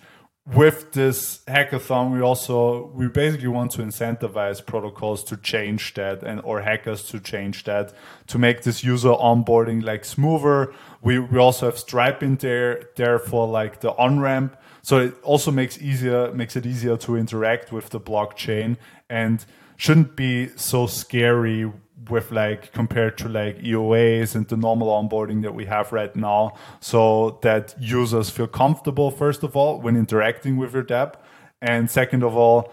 with 0.45 0.91
this 0.91 1.39
hackathon, 1.47 2.11
we 2.11 2.21
also 2.21 2.91
we 2.93 3.07
basically 3.07 3.47
want 3.47 3.71
to 3.71 3.81
incentivize 3.81 4.63
protocols 4.65 5.23
to 5.25 5.37
change 5.37 5.93
that 5.93 6.21
and 6.21 6.41
or 6.43 6.59
hackers 6.61 7.03
to 7.11 7.21
change 7.21 7.63
that 7.63 7.93
to 8.27 8.37
make 8.37 8.63
this 8.63 8.83
user 8.83 9.09
onboarding 9.09 9.81
like 9.81 10.03
smoother. 10.03 10.73
We 11.01 11.19
we 11.19 11.37
also 11.39 11.67
have 11.67 11.79
Stripe 11.79 12.21
in 12.21 12.35
there 12.35 12.89
there 12.97 13.19
for 13.19 13.47
like 13.47 13.79
the 13.79 13.95
on 13.95 14.19
ramp, 14.19 14.57
so 14.81 14.99
it 14.99 15.15
also 15.23 15.49
makes 15.49 15.81
easier 15.81 16.33
makes 16.33 16.57
it 16.57 16.65
easier 16.65 16.97
to 16.97 17.15
interact 17.15 17.71
with 17.71 17.89
the 17.89 18.01
blockchain 18.01 18.75
and 19.09 19.45
shouldn't 19.77 20.17
be 20.17 20.49
so 20.57 20.87
scary 20.87 21.71
with 22.09 22.31
like 22.31 22.71
compared 22.73 23.17
to 23.19 23.29
like 23.29 23.57
EOAs 23.59 24.35
and 24.35 24.47
the 24.47 24.57
normal 24.57 24.87
onboarding 24.87 25.41
that 25.43 25.53
we 25.53 25.65
have 25.65 25.91
right 25.91 26.15
now, 26.15 26.53
so 26.79 27.39
that 27.41 27.75
users 27.79 28.29
feel 28.29 28.47
comfortable 28.47 29.11
first 29.11 29.43
of 29.43 29.55
all 29.55 29.79
when 29.81 29.95
interacting 29.95 30.57
with 30.57 30.73
your 30.73 30.83
dApp, 30.83 31.15
and 31.61 31.89
second 31.89 32.23
of 32.23 32.35
all 32.35 32.71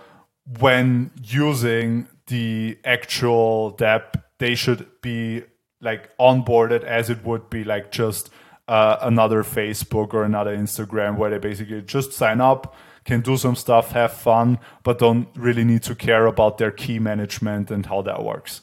when 0.58 1.10
using 1.22 2.06
the 2.26 2.78
actual 2.84 3.74
dApp, 3.78 4.22
they 4.38 4.54
should 4.54 4.86
be 5.00 5.42
like 5.80 6.16
onboarded 6.18 6.82
as 6.84 7.10
it 7.10 7.24
would 7.24 7.50
be 7.50 7.64
like 7.64 7.90
just 7.90 8.30
uh, 8.68 8.96
another 9.02 9.42
Facebook 9.42 10.14
or 10.14 10.24
another 10.24 10.56
Instagram 10.56 11.16
where 11.16 11.30
they 11.30 11.38
basically 11.38 11.82
just 11.82 12.12
sign 12.12 12.40
up, 12.40 12.74
can 13.04 13.20
do 13.20 13.36
some 13.36 13.54
stuff, 13.54 13.92
have 13.92 14.12
fun, 14.12 14.58
but 14.82 14.98
don't 14.98 15.28
really 15.34 15.64
need 15.64 15.82
to 15.82 15.94
care 15.94 16.26
about 16.26 16.58
their 16.58 16.70
key 16.70 16.98
management 16.98 17.70
and 17.70 17.86
how 17.86 18.00
that 18.02 18.24
works. 18.24 18.62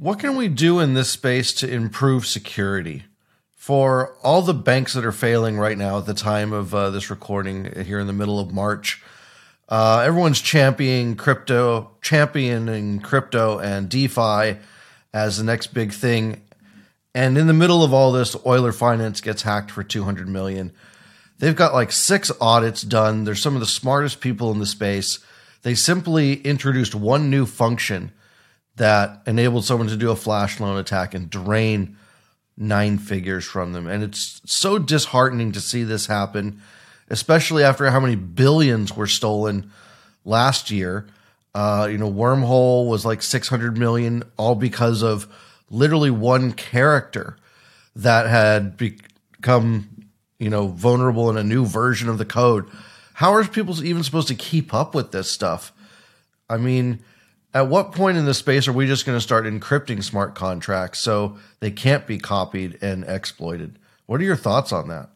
What 0.00 0.18
can 0.18 0.34
we 0.34 0.48
do 0.48 0.78
in 0.78 0.94
this 0.94 1.10
space 1.10 1.52
to 1.52 1.70
improve 1.70 2.26
security? 2.26 3.02
For 3.54 4.16
all 4.22 4.40
the 4.40 4.54
banks 4.54 4.94
that 4.94 5.04
are 5.04 5.12
failing 5.12 5.58
right 5.58 5.76
now 5.76 5.98
at 5.98 6.06
the 6.06 6.14
time 6.14 6.54
of 6.54 6.74
uh, 6.74 6.88
this 6.88 7.10
recording 7.10 7.84
here 7.84 8.00
in 8.00 8.06
the 8.06 8.14
middle 8.14 8.40
of 8.40 8.50
March, 8.50 9.02
uh, 9.68 10.02
everyone's 10.02 10.40
championing 10.40 11.16
crypto, 11.16 11.90
championing 12.00 13.00
crypto 13.00 13.58
and 13.58 13.90
DeFi 13.90 14.56
as 15.12 15.36
the 15.36 15.44
next 15.44 15.74
big 15.74 15.92
thing. 15.92 16.40
And 17.14 17.36
in 17.36 17.46
the 17.46 17.52
middle 17.52 17.84
of 17.84 17.92
all 17.92 18.10
this, 18.10 18.34
Euler 18.46 18.72
Finance 18.72 19.20
gets 19.20 19.42
hacked 19.42 19.70
for 19.70 19.82
200 19.82 20.26
million. 20.26 20.72
They've 21.40 21.54
got 21.54 21.74
like 21.74 21.92
six 21.92 22.32
audits 22.40 22.80
done. 22.80 23.24
They're 23.24 23.34
some 23.34 23.54
of 23.54 23.60
the 23.60 23.66
smartest 23.66 24.22
people 24.22 24.50
in 24.50 24.60
the 24.60 24.66
space. 24.66 25.18
They 25.60 25.74
simply 25.74 26.36
introduced 26.36 26.94
one 26.94 27.28
new 27.28 27.44
function 27.44 28.12
that 28.80 29.20
enabled 29.26 29.62
someone 29.62 29.88
to 29.88 29.96
do 29.96 30.10
a 30.10 30.16
flash 30.16 30.58
loan 30.58 30.78
attack 30.78 31.12
and 31.12 31.28
drain 31.28 31.98
nine 32.56 32.96
figures 32.96 33.44
from 33.44 33.74
them. 33.74 33.86
And 33.86 34.02
it's 34.02 34.40
so 34.46 34.78
disheartening 34.78 35.52
to 35.52 35.60
see 35.60 35.84
this 35.84 36.06
happen, 36.06 36.62
especially 37.10 37.62
after 37.62 37.90
how 37.90 38.00
many 38.00 38.16
billions 38.16 38.96
were 38.96 39.06
stolen 39.06 39.70
last 40.24 40.70
year. 40.70 41.06
Uh, 41.54 41.88
you 41.90 41.98
know, 41.98 42.10
Wormhole 42.10 42.88
was 42.88 43.04
like 43.04 43.20
600 43.20 43.76
million, 43.76 44.22
all 44.38 44.54
because 44.54 45.02
of 45.02 45.28
literally 45.68 46.10
one 46.10 46.52
character 46.52 47.36
that 47.96 48.28
had 48.28 48.78
become, 48.78 50.06
you 50.38 50.48
know, 50.48 50.68
vulnerable 50.68 51.28
in 51.28 51.36
a 51.36 51.44
new 51.44 51.66
version 51.66 52.08
of 52.08 52.16
the 52.16 52.24
code. 52.24 52.64
How 53.12 53.34
are 53.34 53.44
people 53.44 53.84
even 53.84 54.02
supposed 54.04 54.28
to 54.28 54.34
keep 54.34 54.72
up 54.72 54.94
with 54.94 55.12
this 55.12 55.30
stuff? 55.30 55.70
I 56.48 56.56
mean, 56.56 57.00
at 57.52 57.68
what 57.68 57.92
point 57.92 58.16
in 58.16 58.26
the 58.26 58.34
space 58.34 58.68
are 58.68 58.72
we 58.72 58.86
just 58.86 59.04
going 59.04 59.16
to 59.16 59.20
start 59.20 59.44
encrypting 59.44 60.02
smart 60.02 60.34
contracts 60.34 61.00
so 61.00 61.36
they 61.60 61.70
can't 61.70 62.06
be 62.06 62.18
copied 62.18 62.78
and 62.82 63.04
exploited? 63.04 63.78
What 64.06 64.20
are 64.20 64.24
your 64.24 64.36
thoughts 64.36 64.72
on 64.72 64.88
that? 64.88 65.10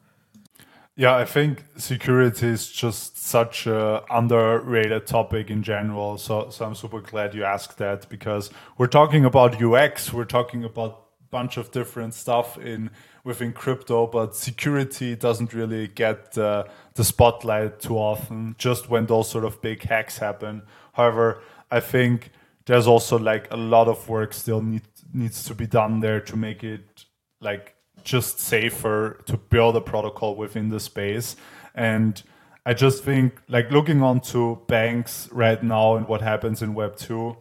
Yeah, 0.96 1.16
I 1.16 1.24
think 1.24 1.64
security 1.76 2.46
is 2.46 2.70
just 2.70 3.18
such 3.18 3.66
a 3.66 4.04
underrated 4.10 5.08
topic 5.08 5.50
in 5.50 5.64
general. 5.64 6.18
So, 6.18 6.50
so 6.50 6.64
I'm 6.64 6.76
super 6.76 7.00
glad 7.00 7.34
you 7.34 7.42
asked 7.42 7.78
that 7.78 8.08
because 8.08 8.50
we're 8.78 8.86
talking 8.86 9.24
about 9.24 9.60
UX, 9.60 10.12
we're 10.12 10.24
talking 10.24 10.62
about 10.62 10.90
a 11.20 11.30
bunch 11.30 11.56
of 11.56 11.72
different 11.72 12.14
stuff 12.14 12.56
in 12.58 12.90
within 13.24 13.52
crypto, 13.52 14.06
but 14.06 14.36
security 14.36 15.16
doesn't 15.16 15.52
really 15.52 15.88
get 15.88 16.38
uh, 16.38 16.62
the 16.94 17.02
spotlight 17.02 17.80
too 17.80 17.96
often. 17.96 18.54
Just 18.58 18.88
when 18.88 19.06
those 19.06 19.28
sort 19.28 19.44
of 19.44 19.60
big 19.60 19.82
hacks 19.82 20.18
happen. 20.18 20.62
However, 20.92 21.42
I 21.74 21.80
think 21.80 22.30
there's 22.66 22.86
also 22.86 23.18
like 23.18 23.48
a 23.50 23.56
lot 23.56 23.88
of 23.88 24.08
work 24.08 24.32
still 24.32 24.62
need, 24.62 24.82
needs 25.12 25.42
to 25.44 25.54
be 25.56 25.66
done 25.66 25.98
there 25.98 26.20
to 26.20 26.36
make 26.36 26.62
it 26.62 27.04
like 27.40 27.74
just 28.04 28.38
safer 28.38 29.18
to 29.26 29.36
build 29.36 29.74
a 29.74 29.80
protocol 29.80 30.36
within 30.36 30.68
the 30.68 30.78
space. 30.78 31.34
And 31.74 32.22
I 32.64 32.74
just 32.74 33.02
think 33.02 33.40
like 33.48 33.72
looking 33.72 34.02
onto 34.02 34.64
banks 34.66 35.28
right 35.32 35.60
now 35.64 35.96
and 35.96 36.06
what 36.06 36.22
happens 36.22 36.62
in 36.62 36.74
Web 36.74 36.96
two 36.96 37.36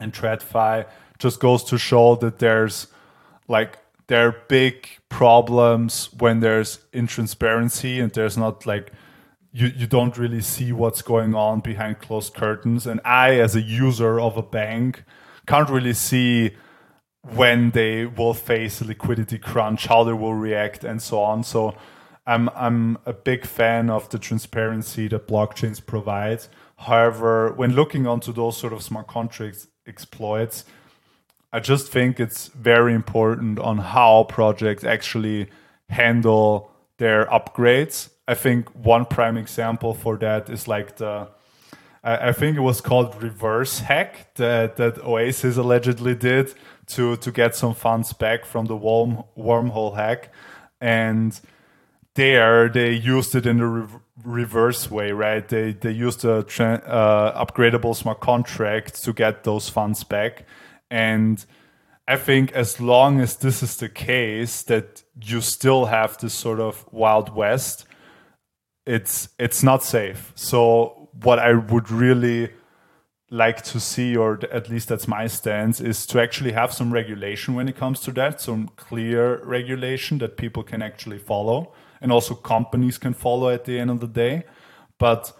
and 0.00 0.10
TradFi 0.10 0.86
just 1.18 1.38
goes 1.38 1.62
to 1.64 1.76
show 1.76 2.14
that 2.16 2.38
there's 2.38 2.86
like 3.46 3.76
there 4.06 4.28
are 4.28 4.36
big 4.48 4.88
problems 5.10 6.08
when 6.18 6.40
there's 6.40 6.78
intransparency 6.94 8.02
and 8.02 8.10
there's 8.12 8.38
not 8.38 8.64
like 8.64 8.90
you, 9.52 9.68
you 9.68 9.86
don't 9.86 10.16
really 10.16 10.40
see 10.40 10.72
what's 10.72 11.02
going 11.02 11.34
on 11.34 11.60
behind 11.60 11.98
closed 12.00 12.34
curtains. 12.34 12.86
And 12.86 13.00
I, 13.04 13.40
as 13.40 13.56
a 13.56 13.60
user 13.60 14.20
of 14.20 14.36
a 14.36 14.42
bank, 14.42 15.04
can't 15.46 15.68
really 15.68 15.94
see 15.94 16.52
when 17.34 17.70
they 17.70 18.06
will 18.06 18.34
face 18.34 18.80
a 18.80 18.84
liquidity 18.84 19.38
crunch, 19.38 19.86
how 19.86 20.04
they 20.04 20.12
will 20.12 20.34
react, 20.34 20.84
and 20.84 21.02
so 21.02 21.20
on. 21.20 21.42
So 21.42 21.74
I'm 22.26 22.48
I'm 22.50 22.98
a 23.04 23.12
big 23.12 23.44
fan 23.44 23.90
of 23.90 24.08
the 24.10 24.18
transparency 24.18 25.08
that 25.08 25.26
blockchains 25.26 25.84
provide. 25.84 26.44
However, 26.76 27.52
when 27.52 27.74
looking 27.74 28.06
onto 28.06 28.32
those 28.32 28.56
sort 28.56 28.72
of 28.72 28.82
smart 28.82 29.06
contracts 29.06 29.66
exploits, 29.86 30.64
I 31.52 31.60
just 31.60 31.90
think 31.90 32.20
it's 32.20 32.48
very 32.48 32.94
important 32.94 33.58
on 33.58 33.78
how 33.78 34.24
projects 34.24 34.84
actually 34.84 35.48
handle 35.88 36.70
their 36.98 37.26
upgrades 37.26 38.10
I 38.30 38.34
think 38.34 38.68
one 38.76 39.06
prime 39.06 39.36
example 39.36 39.92
for 39.92 40.16
that 40.18 40.48
is 40.48 40.68
like 40.68 40.96
the 40.98 41.28
I, 42.04 42.32
think 42.32 42.56
it 42.56 42.60
was 42.60 42.80
called 42.80 43.20
reverse 43.22 43.80
hack 43.80 44.34
that, 44.36 44.76
that 44.76 45.04
Oasis 45.04 45.56
allegedly 45.56 46.14
did 46.14 46.54
to 46.94 47.16
to 47.16 47.32
get 47.32 47.56
some 47.56 47.74
funds 47.74 48.12
back 48.12 48.46
from 48.46 48.66
the 48.66 48.76
worm, 48.76 49.24
wormhole 49.36 49.96
hack, 49.96 50.32
and 50.80 51.38
there 52.14 52.68
they 52.68 52.92
used 52.92 53.34
it 53.34 53.46
in 53.46 53.60
a 53.60 53.66
re- 53.66 54.00
reverse 54.24 54.90
way, 54.90 55.10
right? 55.10 55.46
They 55.48 55.72
they 55.72 55.90
used 55.90 56.24
a 56.24 56.36
uh, 56.38 57.44
upgradable 57.44 57.96
smart 57.96 58.20
contract 58.20 59.02
to 59.04 59.12
get 59.12 59.42
those 59.42 59.68
funds 59.68 60.04
back, 60.04 60.46
and 60.88 61.44
I 62.08 62.16
think 62.16 62.52
as 62.52 62.80
long 62.80 63.20
as 63.20 63.36
this 63.36 63.62
is 63.62 63.76
the 63.76 63.88
case, 63.88 64.62
that 64.62 65.02
you 65.20 65.40
still 65.40 65.86
have 65.86 66.16
this 66.18 66.34
sort 66.34 66.60
of 66.60 66.86
wild 66.92 67.34
west 67.34 67.86
it's 68.86 69.28
it's 69.38 69.62
not 69.62 69.82
safe. 69.82 70.32
So 70.34 71.10
what 71.22 71.38
I 71.38 71.54
would 71.54 71.90
really 71.90 72.50
like 73.30 73.62
to 73.62 73.78
see, 73.78 74.16
or 74.16 74.40
at 74.50 74.68
least 74.68 74.88
that's 74.88 75.06
my 75.06 75.26
stance, 75.28 75.80
is 75.80 76.04
to 76.06 76.20
actually 76.20 76.52
have 76.52 76.72
some 76.72 76.92
regulation 76.92 77.54
when 77.54 77.68
it 77.68 77.76
comes 77.76 78.00
to 78.00 78.12
that, 78.12 78.40
some 78.40 78.68
clear 78.76 79.44
regulation 79.44 80.18
that 80.18 80.36
people 80.36 80.62
can 80.62 80.82
actually 80.82 81.18
follow, 81.18 81.72
and 82.00 82.10
also 82.10 82.34
companies 82.34 82.98
can 82.98 83.14
follow 83.14 83.48
at 83.50 83.64
the 83.64 83.78
end 83.78 83.90
of 83.90 84.00
the 84.00 84.08
day. 84.08 84.44
But 84.98 85.32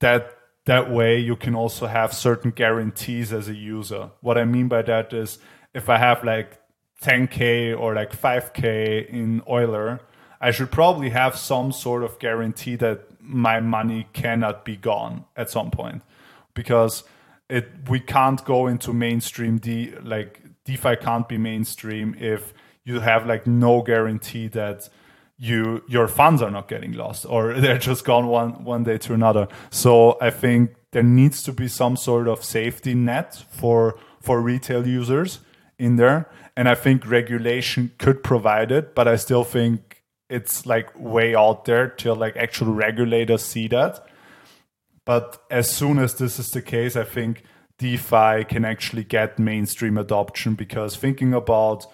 that 0.00 0.36
that 0.66 0.90
way 0.90 1.18
you 1.18 1.36
can 1.36 1.54
also 1.54 1.86
have 1.86 2.12
certain 2.12 2.50
guarantees 2.50 3.32
as 3.32 3.48
a 3.48 3.54
user. 3.54 4.10
What 4.20 4.36
I 4.36 4.44
mean 4.44 4.68
by 4.68 4.82
that 4.82 5.12
is 5.12 5.38
if 5.74 5.88
I 5.88 5.98
have 5.98 6.24
like 6.24 6.58
10k 7.02 7.78
or 7.78 7.94
like 7.94 8.12
5k 8.12 9.08
in 9.08 9.42
Euler 9.48 10.00
I 10.40 10.50
should 10.52 10.70
probably 10.70 11.10
have 11.10 11.36
some 11.36 11.72
sort 11.72 12.02
of 12.02 12.18
guarantee 12.18 12.76
that 12.76 13.06
my 13.20 13.60
money 13.60 14.08
cannot 14.12 14.64
be 14.64 14.76
gone 14.76 15.24
at 15.36 15.50
some 15.50 15.70
point 15.70 16.02
because 16.54 17.04
it 17.48 17.68
we 17.88 18.00
can't 18.00 18.44
go 18.44 18.66
into 18.66 18.92
mainstream 18.92 19.58
de 19.58 19.94
like 20.02 20.40
DeFi 20.64 20.96
can't 20.96 21.28
be 21.28 21.36
mainstream 21.36 22.16
if 22.18 22.54
you 22.84 23.00
have 23.00 23.26
like 23.26 23.46
no 23.46 23.82
guarantee 23.82 24.48
that 24.48 24.88
you 25.36 25.82
your 25.88 26.08
funds 26.08 26.42
are 26.42 26.50
not 26.50 26.68
getting 26.68 26.92
lost 26.92 27.26
or 27.28 27.54
they're 27.60 27.78
just 27.78 28.04
gone 28.04 28.26
one 28.26 28.64
one 28.64 28.84
day 28.84 28.98
to 28.98 29.14
another. 29.14 29.48
So 29.70 30.16
I 30.20 30.30
think 30.30 30.74
there 30.92 31.02
needs 31.02 31.42
to 31.44 31.52
be 31.52 31.68
some 31.68 31.96
sort 31.96 32.28
of 32.28 32.44
safety 32.44 32.94
net 32.94 33.44
for 33.50 33.98
for 34.20 34.40
retail 34.40 34.86
users 34.86 35.40
in 35.78 35.96
there. 35.96 36.28
And 36.56 36.68
I 36.68 36.74
think 36.74 37.06
regulation 37.06 37.92
could 37.98 38.22
provide 38.22 38.70
it, 38.70 38.94
but 38.94 39.08
I 39.08 39.16
still 39.16 39.44
think 39.44 39.89
it's 40.30 40.64
like 40.64 40.88
way 40.98 41.34
out 41.34 41.64
there 41.64 41.88
till 41.88 42.14
like 42.14 42.36
actual 42.36 42.72
regulators 42.72 43.44
see 43.44 43.68
that. 43.68 44.06
But 45.04 45.42
as 45.50 45.68
soon 45.70 45.98
as 45.98 46.14
this 46.14 46.38
is 46.38 46.50
the 46.50 46.62
case, 46.62 46.96
I 46.96 47.04
think 47.04 47.42
DeFi 47.78 48.44
can 48.44 48.64
actually 48.64 49.04
get 49.04 49.38
mainstream 49.38 49.98
adoption 49.98 50.54
because 50.54 50.96
thinking 50.96 51.34
about 51.34 51.86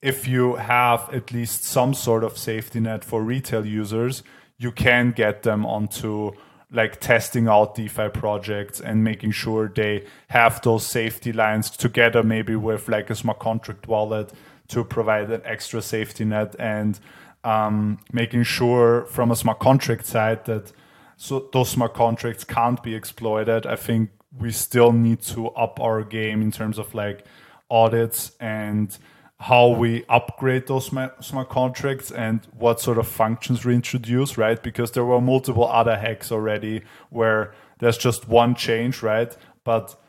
if 0.00 0.28
you 0.28 0.56
have 0.56 1.12
at 1.12 1.32
least 1.32 1.64
some 1.64 1.94
sort 1.94 2.22
of 2.22 2.38
safety 2.38 2.78
net 2.78 3.02
for 3.02 3.22
retail 3.22 3.66
users, 3.66 4.22
you 4.58 4.70
can 4.70 5.10
get 5.10 5.42
them 5.42 5.66
onto 5.66 6.32
like 6.70 7.00
testing 7.00 7.48
out 7.48 7.74
DeFi 7.74 8.08
projects 8.10 8.80
and 8.80 9.02
making 9.02 9.30
sure 9.30 9.68
they 9.68 10.04
have 10.28 10.60
those 10.62 10.86
safety 10.86 11.32
lines 11.32 11.70
together, 11.70 12.22
maybe 12.22 12.54
with 12.54 12.88
like 12.88 13.10
a 13.10 13.14
smart 13.14 13.38
contract 13.38 13.88
wallet 13.88 14.32
to 14.68 14.84
provide 14.84 15.30
an 15.30 15.42
extra 15.44 15.80
safety 15.80 16.24
net 16.24 16.54
and 16.58 17.00
um, 17.44 17.98
making 18.12 18.42
sure 18.42 19.04
from 19.06 19.30
a 19.30 19.36
smart 19.36 19.60
contract 19.60 20.06
side 20.06 20.44
that 20.46 20.72
so 21.16 21.48
those 21.52 21.68
smart 21.68 21.94
contracts 21.94 22.42
can't 22.44 22.82
be 22.82 22.94
exploited. 22.94 23.66
I 23.66 23.76
think 23.76 24.10
we 24.36 24.50
still 24.50 24.92
need 24.92 25.22
to 25.22 25.48
up 25.50 25.78
our 25.80 26.02
game 26.02 26.42
in 26.42 26.50
terms 26.50 26.78
of 26.78 26.92
like 26.94 27.24
audits 27.70 28.32
and 28.40 28.96
how 29.38 29.68
we 29.68 30.04
upgrade 30.08 30.66
those 30.66 30.86
smart 30.86 31.48
contracts 31.48 32.10
and 32.10 32.46
what 32.56 32.80
sort 32.80 32.98
of 32.98 33.06
functions 33.06 33.64
we 33.64 33.74
introduce, 33.74 34.38
right? 34.38 34.62
Because 34.62 34.92
there 34.92 35.04
were 35.04 35.20
multiple 35.20 35.68
other 35.68 35.96
hacks 35.96 36.32
already 36.32 36.82
where 37.10 37.52
there's 37.78 37.98
just 37.98 38.28
one 38.28 38.54
change, 38.54 39.02
right? 39.02 39.36
But 39.64 40.00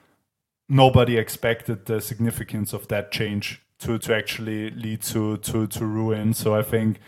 nobody 0.69 1.17
expected 1.17 1.86
the 1.86 2.02
significance 2.02 2.71
of 2.71 2.88
that 2.88 3.12
change 3.12 3.62
to, 3.80 3.98
to 4.00 4.15
actually 4.15 4.71
lead 4.71 5.02
to, 5.02 5.38
to, 5.38 5.67
to 5.67 5.86
ruin. 5.86 6.34
So 6.34 6.56
I 6.56 6.62
think 6.62 7.00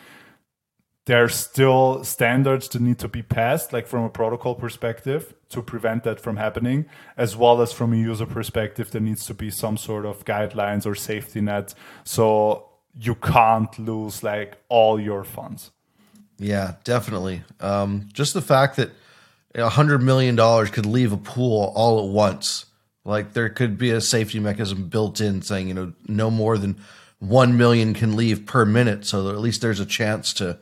there's 1.08 1.36
still 1.36 2.04
standards 2.04 2.67
that 2.70 2.82
need 2.82 3.00
to 3.00 3.08
be 3.08 3.24
passed, 3.24 3.72
like 3.72 3.88
from 3.88 4.04
a 4.04 4.10
protocol 4.10 4.56
perspective, 4.56 5.34
to 5.48 5.62
prevent 5.62 6.04
that 6.04 6.20
from 6.20 6.36
happening, 6.36 6.86
as 7.15 7.34
well 7.34 7.62
as 7.62 7.72
from 7.72 7.93
a 7.93 7.96
user 7.96 8.26
perspective, 8.26 8.91
there 8.91 9.00
needs 9.00 9.26
to 9.26 9.34
be 9.34 9.50
some 9.50 9.78
sort 9.78 10.06
of 10.06 10.26
guidelines 10.26 10.86
or 10.86 10.96
safety 10.96 11.39
net 11.39 11.74
so 12.04 12.67
you 12.93 13.15
can't 13.15 13.80
lose 13.80 14.22
like 14.22 14.58
all 14.67 15.00
your 15.00 15.24
funds. 15.24 15.72
Yeah, 16.39 16.74
definitely. 16.84 17.41
Um, 17.62 18.10
just 18.12 18.34
the 18.34 18.41
fact 18.41 18.76
that 18.76 18.91
a 19.56 19.70
hundred 19.70 20.04
million 20.04 20.36
dollars 20.36 20.70
could 20.72 20.86
leave 20.86 21.13
a 21.13 21.17
pool 21.17 21.72
all 21.74 22.06
at 22.06 22.12
once. 22.12 22.65
Like 23.06 23.32
there 23.32 23.48
could 23.48 23.78
be 23.78 23.91
a 23.91 24.02
safety 24.02 24.41
mechanism 24.41 24.89
built 24.89 25.22
in 25.22 25.41
saying, 25.41 25.70
you 25.70 25.74
know, 25.74 25.93
no 26.06 26.30
more 26.30 26.58
than 26.58 26.78
one 27.20 27.56
million 27.56 27.93
can 27.93 28.17
leave 28.17 28.46
per 28.46 28.65
minute, 28.65 29.06
so 29.06 29.30
at 29.30 29.39
least 29.39 29.62
there's 29.62 29.80
a 29.80 29.86
chance 29.86 30.34
to 30.34 30.60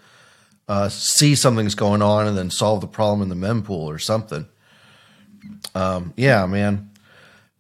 uh, 0.67 0.89
see 0.89 1.35
something's 1.35 1.75
going 1.75 2.01
on 2.01 2.27
and 2.27 2.37
then 2.37 2.49
solve 2.49 2.81
the 2.81 2.87
problem 2.87 3.21
in 3.21 3.29
the 3.29 3.47
mempool 3.47 3.85
or 3.85 3.99
something. 3.99 4.47
Um, 5.73 6.13
yeah, 6.17 6.45
man, 6.45 6.91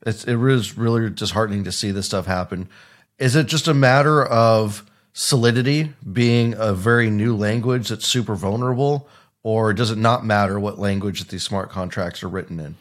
it's 0.05 0.23
it 0.25 0.39
is 0.39 0.77
really 0.77 1.09
disheartening 1.09 1.63
to 1.65 1.71
see 1.71 1.91
this 1.91 2.05
stuff 2.05 2.25
happen. 2.25 2.69
Is 3.17 3.35
it 3.35 3.47
just 3.47 3.67
a 3.67 3.73
matter 3.73 4.23
of 4.23 4.89
Solidity 5.17 5.93
being 6.11 6.55
a 6.57 6.73
very 6.73 7.09
new 7.09 7.37
language 7.37 7.87
that's 7.87 8.05
super 8.05 8.35
vulnerable, 8.35 9.07
or 9.43 9.71
does 9.73 9.89
it 9.89 9.97
not 9.97 10.25
matter 10.25 10.59
what 10.59 10.77
language 10.77 11.19
that 11.19 11.29
these 11.29 11.41
smart 11.41 11.69
contracts 11.69 12.21
are 12.21 12.27
written 12.27 12.59
in? 12.59 12.75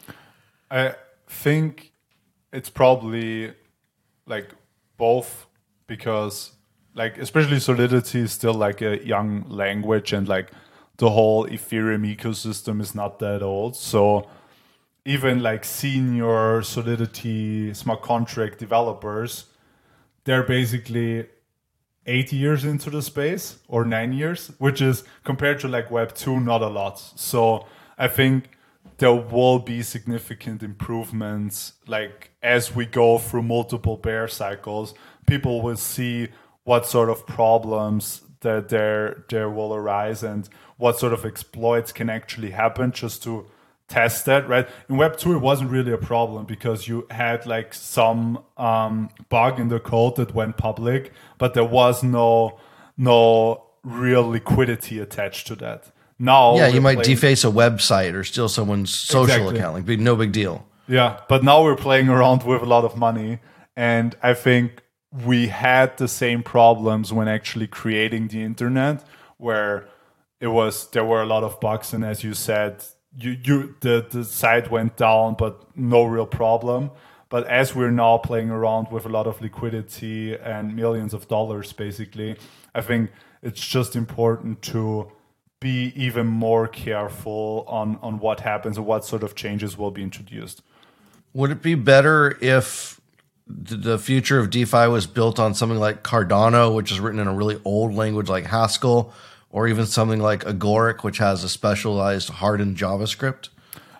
I 0.69 0.95
think 1.27 1.93
it's 2.51 2.69
probably 2.69 3.53
like 4.27 4.49
both 4.97 5.45
because 5.87 6.51
like 6.95 7.17
especially 7.17 7.59
solidity 7.59 8.21
is 8.21 8.31
still 8.31 8.53
like 8.53 8.81
a 8.81 9.05
young 9.05 9.45
language 9.49 10.13
and 10.13 10.27
like 10.27 10.49
the 10.97 11.09
whole 11.09 11.45
ethereum 11.47 12.15
ecosystem 12.15 12.81
is 12.81 12.95
not 12.95 13.19
that 13.19 13.43
old. 13.43 13.75
So 13.75 14.27
even 15.05 15.43
like 15.43 15.63
senior 15.63 16.61
solidity 16.63 17.73
smart 17.73 18.01
contract 18.01 18.57
developers 18.57 19.45
they're 20.23 20.43
basically 20.43 21.27
eight 22.07 22.33
years 22.33 22.65
into 22.65 22.89
the 22.89 23.01
space 23.01 23.59
or 23.67 23.85
nine 23.85 24.13
years 24.13 24.51
which 24.57 24.81
is 24.81 25.03
compared 25.23 25.59
to 25.59 25.67
like 25.67 25.91
web 25.91 26.15
2 26.15 26.39
not 26.39 26.61
a 26.61 26.67
lot. 26.67 26.97
So 27.15 27.67
i 27.97 28.07
think 28.07 28.49
there 28.97 29.13
will 29.13 29.59
be 29.59 29.81
significant 29.81 30.63
improvements 30.63 31.73
like 31.87 32.31
as 32.41 32.73
we 32.73 32.85
go 32.85 33.17
through 33.17 33.43
multiple 33.43 33.97
bear 33.97 34.27
cycles 34.27 34.93
people 35.27 35.61
will 35.61 35.75
see 35.75 36.29
what 36.65 36.85
sort 36.85 37.09
of 37.09 37.25
problems 37.25 38.21
that 38.41 38.69
there 38.69 39.23
there 39.29 39.49
will 39.49 39.73
arise 39.73 40.21
and 40.21 40.49
what 40.77 40.99
sort 40.99 41.13
of 41.13 41.23
exploits 41.25 41.91
can 41.93 42.09
actually 42.09 42.51
happen 42.51 42.91
just 42.91 43.23
to 43.23 43.45
test 43.87 44.25
that 44.25 44.47
right 44.49 44.67
in 44.89 44.97
web 44.97 45.15
2 45.17 45.33
it 45.35 45.37
wasn't 45.37 45.69
really 45.69 45.91
a 45.91 45.97
problem 45.97 46.43
because 46.45 46.87
you 46.87 47.07
had 47.11 47.45
like 47.45 47.73
some 47.73 48.43
um, 48.57 49.09
bug 49.29 49.59
in 49.59 49.69
the 49.69 49.79
code 49.79 50.15
that 50.17 50.33
went 50.35 50.57
public 50.57 51.11
but 51.37 51.53
there 51.53 51.63
was 51.63 52.03
no 52.03 52.59
no 52.97 53.63
real 53.83 54.27
liquidity 54.27 54.99
attached 54.99 55.47
to 55.47 55.55
that 55.55 55.91
now 56.17 56.55
Yeah, 56.55 56.67
you 56.67 56.81
might 56.81 56.95
playing- 56.95 57.09
deface 57.15 57.43
a 57.43 57.47
website 57.49 58.13
or 58.15 58.23
steal 58.23 58.49
someone's 58.49 58.93
social 58.97 59.23
Exactly. 59.25 59.57
account. 59.59 59.87
Like, 59.87 59.99
no 59.99 60.15
big 60.15 60.31
deal. 60.31 60.65
Yeah, 60.87 61.19
but 61.27 61.43
now 61.43 61.61
we're 61.61 61.75
playing 61.75 62.07
around 62.07 62.43
with 62.43 62.61
a 62.61 62.65
lot 62.65 62.85
of 62.85 62.95
money, 62.95 63.39
and 63.75 64.15
I 64.23 64.33
think 64.33 64.81
we 65.23 65.47
had 65.47 65.97
the 65.97 66.07
same 66.07 66.43
problems 66.43 67.13
when 67.13 67.27
actually 67.27 67.67
creating 67.67 68.27
the 68.27 68.43
internet, 68.43 69.03
where 69.37 69.87
it 70.39 70.47
was 70.47 70.89
there 70.91 71.05
were 71.05 71.21
a 71.21 71.25
lot 71.25 71.43
of 71.43 71.59
bugs, 71.59 71.93
and 71.93 72.03
as 72.03 72.23
you 72.23 72.33
said, 72.33 72.83
you 73.17 73.37
you 73.43 73.75
the 73.79 74.05
the 74.09 74.23
site 74.23 74.69
went 74.69 74.97
down, 74.97 75.35
but 75.37 75.65
no 75.77 76.03
real 76.03 76.25
problem. 76.25 76.91
But 77.29 77.47
as 77.47 77.73
we're 77.75 77.91
now 77.91 78.17
playing 78.17 78.49
around 78.49 78.91
with 78.91 79.05
a 79.05 79.09
lot 79.09 79.27
of 79.27 79.41
liquidity 79.41 80.35
and 80.35 80.75
millions 80.75 81.13
of 81.13 81.27
dollars, 81.27 81.73
basically, 81.73 82.37
I 82.73 82.81
think 82.81 83.11
it's 83.41 83.65
just 83.65 83.95
important 83.95 84.61
to 84.63 85.11
be 85.59 85.93
even 85.95 86.27
more 86.27 86.67
careful 86.67 87.65
on 87.67 87.97
on 88.01 88.19
what 88.19 88.41
happens 88.41 88.77
and 88.77 88.85
what 88.85 89.05
sort 89.05 89.23
of 89.23 89.35
changes 89.35 89.77
will 89.77 89.91
be 89.91 90.03
introduced. 90.03 90.61
Would 91.33 91.51
it 91.51 91.61
be 91.61 91.75
better 91.75 92.37
if 92.41 92.94
the 93.47 93.99
future 93.99 94.39
of 94.39 94.49
DeFi 94.49 94.87
was 94.87 95.05
built 95.05 95.39
on 95.39 95.53
something 95.53 95.79
like 95.79 96.03
Cardano, 96.03 96.73
which 96.73 96.91
is 96.91 96.99
written 96.99 97.19
in 97.19 97.27
a 97.27 97.33
really 97.33 97.59
old 97.63 97.93
language 97.93 98.29
like 98.29 98.45
Haskell, 98.45 99.13
or 99.49 99.67
even 99.67 99.85
something 99.85 100.19
like 100.19 100.43
Agoric, 100.43 101.03
which 101.03 101.19
has 101.19 101.43
a 101.43 101.49
specialized 101.49 102.29
hardened 102.29 102.75
JavaScript? 102.77 103.49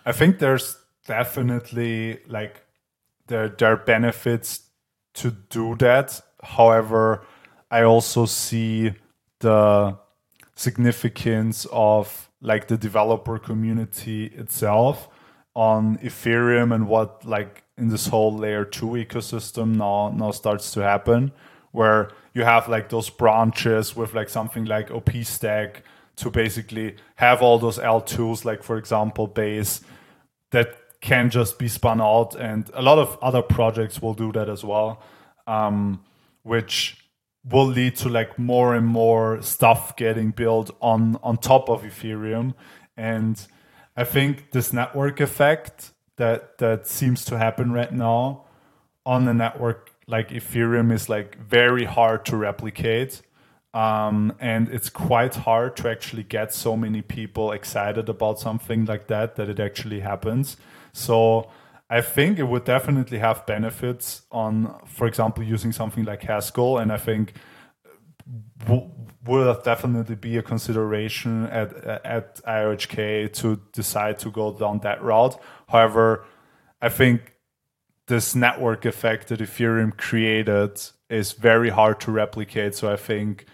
I 0.04 0.12
think 0.12 0.38
there's 0.38 0.76
definitely 1.06 2.18
like 2.28 2.62
there 3.28 3.48
there 3.48 3.72
are 3.72 3.76
benefits 3.76 4.62
to 5.14 5.30
do 5.30 5.76
that. 5.76 6.20
However, 6.42 7.24
I 7.70 7.82
also 7.82 8.26
see 8.26 8.92
the 9.40 9.98
significance 10.56 11.66
of 11.72 12.30
like 12.40 12.68
the 12.68 12.76
developer 12.76 13.38
community 13.38 14.26
itself 14.26 15.08
on 15.54 15.98
Ethereum 15.98 16.74
and 16.74 16.88
what 16.88 17.24
like 17.24 17.64
in 17.78 17.88
this 17.88 18.06
whole 18.06 18.34
layer 18.36 18.64
2 18.64 18.86
ecosystem 18.86 19.76
now 19.76 20.10
now 20.16 20.30
starts 20.30 20.72
to 20.72 20.80
happen 20.80 21.32
where 21.72 22.10
you 22.32 22.42
have 22.42 22.68
like 22.68 22.88
those 22.88 23.10
branches 23.10 23.94
with 23.94 24.14
like 24.14 24.28
something 24.28 24.64
like 24.64 24.90
OP 24.90 25.10
stack 25.22 25.82
to 26.16 26.30
basically 26.30 26.96
have 27.16 27.42
all 27.42 27.58
those 27.58 27.78
L2s 27.78 28.44
like 28.44 28.62
for 28.62 28.78
example 28.78 29.26
base 29.26 29.82
that 30.50 30.74
can 31.00 31.28
just 31.28 31.58
be 31.58 31.68
spun 31.68 32.00
out 32.00 32.34
and 32.34 32.70
a 32.72 32.82
lot 32.82 32.98
of 32.98 33.18
other 33.20 33.42
projects 33.42 34.00
will 34.00 34.14
do 34.14 34.32
that 34.32 34.48
as 34.48 34.64
well 34.64 35.02
um, 35.46 36.02
which 36.42 36.96
will 37.44 37.66
lead 37.66 37.94
to 37.96 38.08
like 38.08 38.38
more 38.38 38.74
and 38.74 38.86
more 38.86 39.40
stuff 39.42 39.96
getting 39.96 40.30
built 40.30 40.70
on 40.80 41.16
on 41.22 41.36
top 41.36 41.68
of 41.68 41.82
ethereum. 41.82 42.54
And 42.96 43.40
i 43.96 44.04
think 44.04 44.50
this 44.52 44.72
network 44.72 45.20
effect 45.20 45.92
that 46.16 46.58
that 46.58 46.86
seems 46.86 47.24
to 47.24 47.38
happen 47.38 47.72
right 47.72 47.92
now 47.92 48.44
on 49.04 49.24
the 49.24 49.34
network 49.34 49.92
like 50.06 50.30
ethereum 50.30 50.92
is 50.92 51.08
like 51.08 51.36
very 51.38 51.84
hard 51.84 52.24
to 52.24 52.36
replicate 52.36 53.22
um, 53.74 54.32
and 54.40 54.68
it's 54.68 54.88
quite 54.88 55.34
hard 55.34 55.76
to 55.76 55.90
actually 55.90 56.22
get 56.22 56.54
so 56.54 56.76
many 56.76 57.02
people 57.02 57.52
excited 57.52 58.08
about 58.08 58.38
something 58.38 58.86
like 58.86 59.08
that 59.08 59.36
that 59.36 59.50
it 59.50 59.60
actually 59.60 60.00
happens. 60.00 60.56
So 60.92 61.50
i 61.88 62.00
think 62.00 62.38
it 62.38 62.44
would 62.44 62.64
definitely 62.64 63.18
have 63.18 63.46
benefits 63.46 64.22
on 64.32 64.74
for 64.86 65.06
example 65.06 65.42
using 65.44 65.72
something 65.72 66.04
like 66.04 66.22
haskell 66.22 66.78
and 66.78 66.92
i 66.92 66.96
think 66.96 67.34
w- 68.64 68.90
will 69.24 69.60
definitely 69.62 70.14
be 70.14 70.36
a 70.36 70.42
consideration 70.42 71.46
at 71.46 71.72
at 72.04 72.40
IOHK 72.44 73.32
to 73.34 73.60
decide 73.72 74.18
to 74.20 74.30
go 74.30 74.52
down 74.52 74.80
that 74.80 75.02
route. 75.02 75.40
However, 75.68 76.24
I 76.80 76.88
think 76.88 77.36
this 78.06 78.34
network 78.34 78.84
effect 78.84 79.28
that 79.28 79.40
Ethereum 79.40 79.96
created 79.96 80.80
is 81.08 81.32
very 81.32 81.70
hard 81.70 82.00
to 82.00 82.12
replicate. 82.12 82.74
So 82.74 82.92
I 82.92 82.96
think 82.96 83.46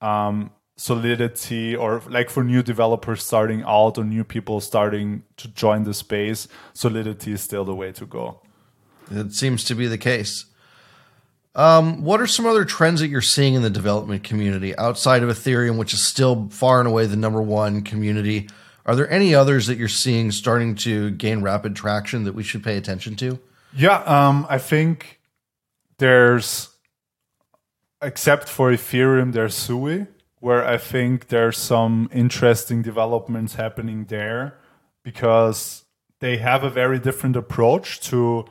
um, 0.00 0.50
Solidity 0.76 1.76
or 1.76 2.02
like 2.08 2.28
for 2.30 2.42
new 2.42 2.62
developers 2.62 3.22
starting 3.22 3.62
out 3.62 3.96
or 3.96 4.04
new 4.04 4.24
people 4.24 4.60
starting 4.60 5.22
to 5.36 5.48
join 5.48 5.84
the 5.84 5.94
space, 5.94 6.48
Solidity 6.72 7.32
is 7.32 7.40
still 7.40 7.64
the 7.64 7.74
way 7.74 7.92
to 7.92 8.04
go. 8.04 8.40
It 9.10 9.32
seems 9.32 9.64
to 9.64 9.74
be 9.74 9.86
the 9.86 9.98
case. 9.98 10.46
Um, 11.56 12.02
what 12.02 12.20
are 12.20 12.26
some 12.26 12.46
other 12.46 12.64
trends 12.64 13.00
that 13.00 13.08
you're 13.08 13.22
seeing 13.22 13.54
in 13.54 13.62
the 13.62 13.70
development 13.70 14.24
community 14.24 14.76
outside 14.76 15.22
of 15.22 15.28
Ethereum, 15.28 15.76
which 15.76 15.94
is 15.94 16.02
still 16.02 16.48
far 16.50 16.80
and 16.80 16.88
away 16.88 17.06
the 17.06 17.16
number 17.16 17.40
one 17.40 17.82
community? 17.82 18.48
Are 18.86 18.96
there 18.96 19.08
any 19.08 19.34
others 19.34 19.66
that 19.68 19.78
you're 19.78 19.88
seeing 19.88 20.30
starting 20.30 20.74
to 20.76 21.10
gain 21.12 21.42
rapid 21.42 21.76
traction 21.76 22.24
that 22.24 22.34
we 22.34 22.42
should 22.42 22.64
pay 22.64 22.76
attention 22.76 23.14
to? 23.16 23.38
Yeah, 23.72 24.02
um, 24.02 24.46
I 24.48 24.58
think 24.58 25.20
there's, 25.98 26.68
except 28.02 28.48
for 28.48 28.70
Ethereum, 28.70 29.32
there's 29.32 29.54
Sui, 29.54 30.06
where 30.40 30.66
I 30.66 30.76
think 30.76 31.28
there's 31.28 31.56
some 31.56 32.10
interesting 32.12 32.82
developments 32.82 33.54
happening 33.54 34.04
there 34.06 34.58
because 35.02 35.84
they 36.20 36.36
have 36.38 36.64
a 36.64 36.70
very 36.70 36.98
different 36.98 37.36
approach 37.36 38.00
to 38.00 38.44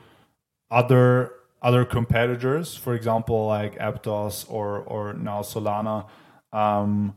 other 0.72 1.32
other 1.64 1.86
competitors, 1.86 2.76
for 2.76 2.94
example, 2.94 3.48
like 3.48 3.78
Aptos 3.80 4.46
or 4.50 4.80
or 4.80 5.14
now 5.14 5.42
Solana, 5.42 6.08
um, 6.52 7.16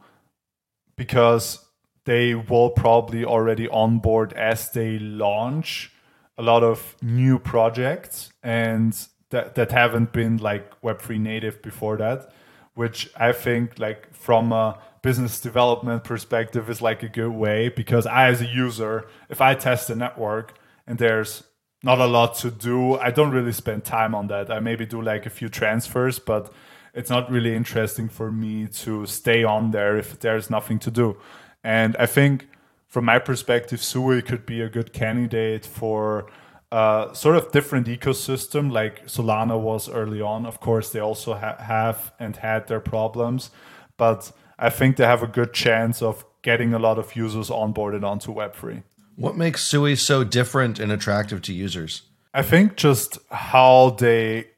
because 0.97 1.67
they 2.05 2.35
will 2.35 2.71
probably 2.71 3.25
already 3.25 3.69
onboard 3.69 4.33
as 4.33 4.71
they 4.71 4.99
launch 4.99 5.93
a 6.39 6.43
lot 6.43 6.63
of 6.63 6.97
new 7.03 7.39
projects 7.39 8.33
and 8.43 9.07
that 9.31 9.55
that 9.57 9.73
haven't 9.73 10.13
been 10.13 10.37
like 10.39 10.81
web3 10.81 11.19
native 11.19 11.61
before 11.63 11.97
that 11.97 12.33
which 12.75 13.11
i 13.17 13.33
think 13.33 13.79
like 13.79 14.13
from 14.15 14.53
a 14.53 14.79
business 15.03 15.41
development 15.41 16.05
perspective 16.05 16.69
is 16.71 16.83
like 16.83 17.03
a 17.03 17.09
good 17.09 17.31
way 17.31 17.69
because 17.69 18.07
i 18.07 18.29
as 18.29 18.41
a 18.41 18.47
user 18.47 19.07
if 19.29 19.41
i 19.41 19.55
test 19.55 19.91
a 19.91 19.95
network 19.95 20.55
and 20.87 20.99
there's 20.99 21.43
not 21.87 21.99
a 21.99 22.07
lot 22.07 22.35
to 22.35 22.51
do 22.51 22.97
i 22.99 23.11
don't 23.11 23.31
really 23.31 23.53
spend 23.53 23.85
time 23.85 24.15
on 24.15 24.27
that 24.27 24.51
i 24.51 24.59
maybe 24.61 24.85
do 24.85 25.01
like 25.01 25.25
a 25.27 25.31
few 25.31 25.49
transfers 25.49 26.19
but 26.19 26.53
it's 26.93 27.11
not 27.11 27.31
really 27.31 27.55
interesting 27.55 28.09
for 28.09 28.31
me 28.31 28.67
to 28.67 29.07
stay 29.07 29.45
on 29.45 29.71
there 29.71 29.97
if 29.97 30.19
there's 30.21 30.51
nothing 30.51 30.79
to 30.79 30.91
do 30.91 31.17
and 31.63 31.97
i 31.99 32.07
think 32.07 32.49
from 32.97 33.05
my 33.05 33.19
perspective, 33.19 33.83
Sui 33.83 34.23
could 34.23 34.47
be 34.47 34.63
a 34.63 34.71
good 34.71 34.93
candidate 34.93 35.67
for 35.67 36.31
uh, 36.73 37.13
sort 37.13 37.37
of 37.37 37.53
different 37.53 37.87
ecosystem 37.89 38.73
like 38.73 39.07
Solana 39.07 39.61
was 39.61 39.89
early 39.89 40.23
on. 40.23 40.47
Of 40.47 40.61
course, 40.61 40.91
they 40.91 41.01
also 41.01 41.35
ha- 41.35 41.59
have 41.59 42.13
and 42.19 42.37
had 42.37 42.69
their 42.69 42.81
problems, 42.81 43.51
but 43.97 44.33
I 44.59 44.71
think 44.71 44.97
they 44.97 45.05
have 45.05 45.23
a 45.23 45.27
good 45.27 45.53
chance 45.53 46.01
of 46.01 46.25
getting 46.41 46.73
a 46.73 46.79
lot 46.79 46.99
of 46.99 47.15
users 47.15 47.51
onboarded 47.51 48.03
onto 48.03 48.33
Web3. 48.33 48.83
What 49.17 49.37
makes 49.37 49.63
Sui 49.63 49.97
so 49.97 50.25
different 50.25 50.79
and 50.79 50.93
attractive 50.93 51.41
to 51.43 51.53
users? 51.53 52.03
I 52.35 52.43
think 52.43 52.77
just 52.77 53.19
how 53.31 53.97
they 53.99 54.49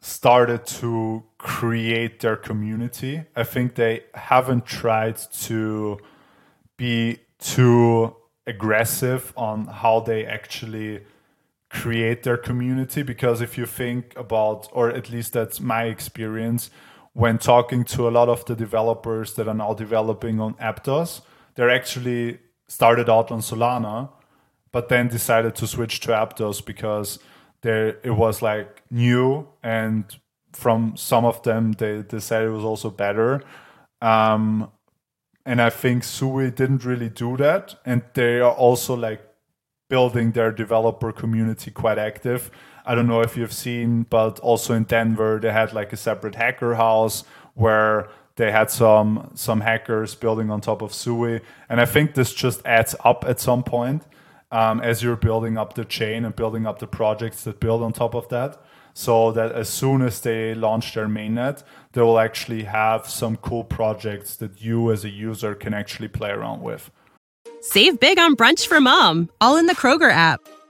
started 0.00 0.66
to 0.66 1.24
create 1.38 2.20
their 2.20 2.36
community. 2.36 3.24
I 3.34 3.42
think 3.42 3.74
they 3.74 4.04
haven't 4.14 4.66
tried 4.66 5.16
to 5.44 5.98
be 6.76 7.18
too 7.38 8.14
aggressive 8.46 9.32
on 9.36 9.66
how 9.66 10.00
they 10.00 10.24
actually 10.26 11.00
create 11.70 12.22
their 12.22 12.36
community 12.36 13.02
because 13.02 13.40
if 13.40 13.58
you 13.58 13.66
think 13.66 14.12
about 14.16 14.68
or 14.72 14.90
at 14.90 15.10
least 15.10 15.32
that's 15.32 15.60
my 15.60 15.84
experience 15.84 16.70
when 17.14 17.38
talking 17.38 17.84
to 17.84 18.06
a 18.06 18.10
lot 18.10 18.28
of 18.28 18.44
the 18.44 18.54
developers 18.54 19.34
that 19.34 19.48
are 19.48 19.54
now 19.54 19.72
developing 19.72 20.40
on 20.40 20.54
Aptos, 20.54 21.22
they're 21.54 21.70
actually 21.70 22.38
started 22.68 23.08
out 23.10 23.30
on 23.30 23.40
Solana, 23.40 24.10
but 24.72 24.88
then 24.88 25.08
decided 25.08 25.54
to 25.56 25.66
switch 25.66 26.00
to 26.00 26.08
Aptos 26.08 26.64
because 26.64 27.18
there 27.62 27.98
it 28.02 28.16
was 28.16 28.42
like 28.42 28.82
new 28.90 29.48
and 29.62 30.04
from 30.52 30.96
some 30.96 31.24
of 31.24 31.42
them 31.42 31.72
they 31.72 32.02
decided 32.02 32.48
it 32.48 32.52
was 32.52 32.64
also 32.64 32.90
better. 32.90 33.42
Um, 34.00 34.70
and 35.46 35.60
I 35.60 35.70
think 35.70 36.04
Sui 36.04 36.50
didn't 36.50 36.84
really 36.84 37.10
do 37.10 37.36
that, 37.36 37.74
and 37.84 38.02
they 38.14 38.40
are 38.40 38.52
also 38.52 38.94
like 38.94 39.22
building 39.90 40.32
their 40.32 40.50
developer 40.50 41.12
community 41.12 41.70
quite 41.70 41.98
active. 41.98 42.50
I 42.86 42.94
don't 42.94 43.06
know 43.06 43.20
if 43.20 43.36
you've 43.36 43.52
seen, 43.52 44.06
but 44.08 44.38
also 44.40 44.74
in 44.74 44.84
Denver 44.84 45.38
they 45.40 45.52
had 45.52 45.72
like 45.72 45.92
a 45.92 45.96
separate 45.96 46.34
hacker 46.34 46.74
house 46.74 47.24
where 47.54 48.08
they 48.36 48.50
had 48.50 48.70
some 48.70 49.30
some 49.34 49.60
hackers 49.60 50.14
building 50.14 50.50
on 50.50 50.60
top 50.60 50.82
of 50.82 50.92
Sui, 50.92 51.40
and 51.68 51.80
I 51.80 51.84
think 51.84 52.14
this 52.14 52.32
just 52.32 52.64
adds 52.64 52.94
up 53.04 53.24
at 53.26 53.40
some 53.40 53.62
point 53.62 54.02
um, 54.50 54.80
as 54.80 55.02
you're 55.02 55.16
building 55.16 55.56
up 55.56 55.74
the 55.74 55.84
chain 55.84 56.24
and 56.24 56.34
building 56.34 56.66
up 56.66 56.78
the 56.78 56.86
projects 56.86 57.44
that 57.44 57.60
build 57.60 57.82
on 57.82 57.92
top 57.92 58.14
of 58.14 58.28
that. 58.28 58.60
So 58.96 59.32
that 59.32 59.50
as 59.50 59.68
soon 59.68 60.02
as 60.02 60.20
they 60.20 60.54
launch 60.54 60.94
their 60.94 61.08
mainnet, 61.08 61.64
they 61.92 62.00
will 62.00 62.20
actually 62.20 62.62
have 62.62 63.08
some 63.08 63.36
cool 63.36 63.64
projects 63.64 64.36
that 64.36 64.62
you 64.62 64.92
as 64.92 65.04
a 65.04 65.10
user 65.10 65.56
can 65.56 65.74
actually 65.74 66.06
play 66.06 66.30
around 66.30 66.62
with. 66.62 66.92
Save 67.60 67.98
big 67.98 68.20
on 68.20 68.36
brunch 68.36 68.68
for 68.68 68.80
mom, 68.80 69.30
all 69.40 69.56
in 69.56 69.66
the 69.66 69.74
Kroger 69.74 70.12
app. 70.12 70.40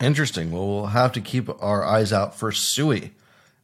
Interesting. 0.00 0.50
Well, 0.50 0.66
we'll 0.66 0.86
have 0.86 1.12
to 1.12 1.20
keep 1.20 1.48
our 1.62 1.84
eyes 1.84 2.12
out 2.12 2.38
for 2.38 2.52
Sui. 2.52 3.12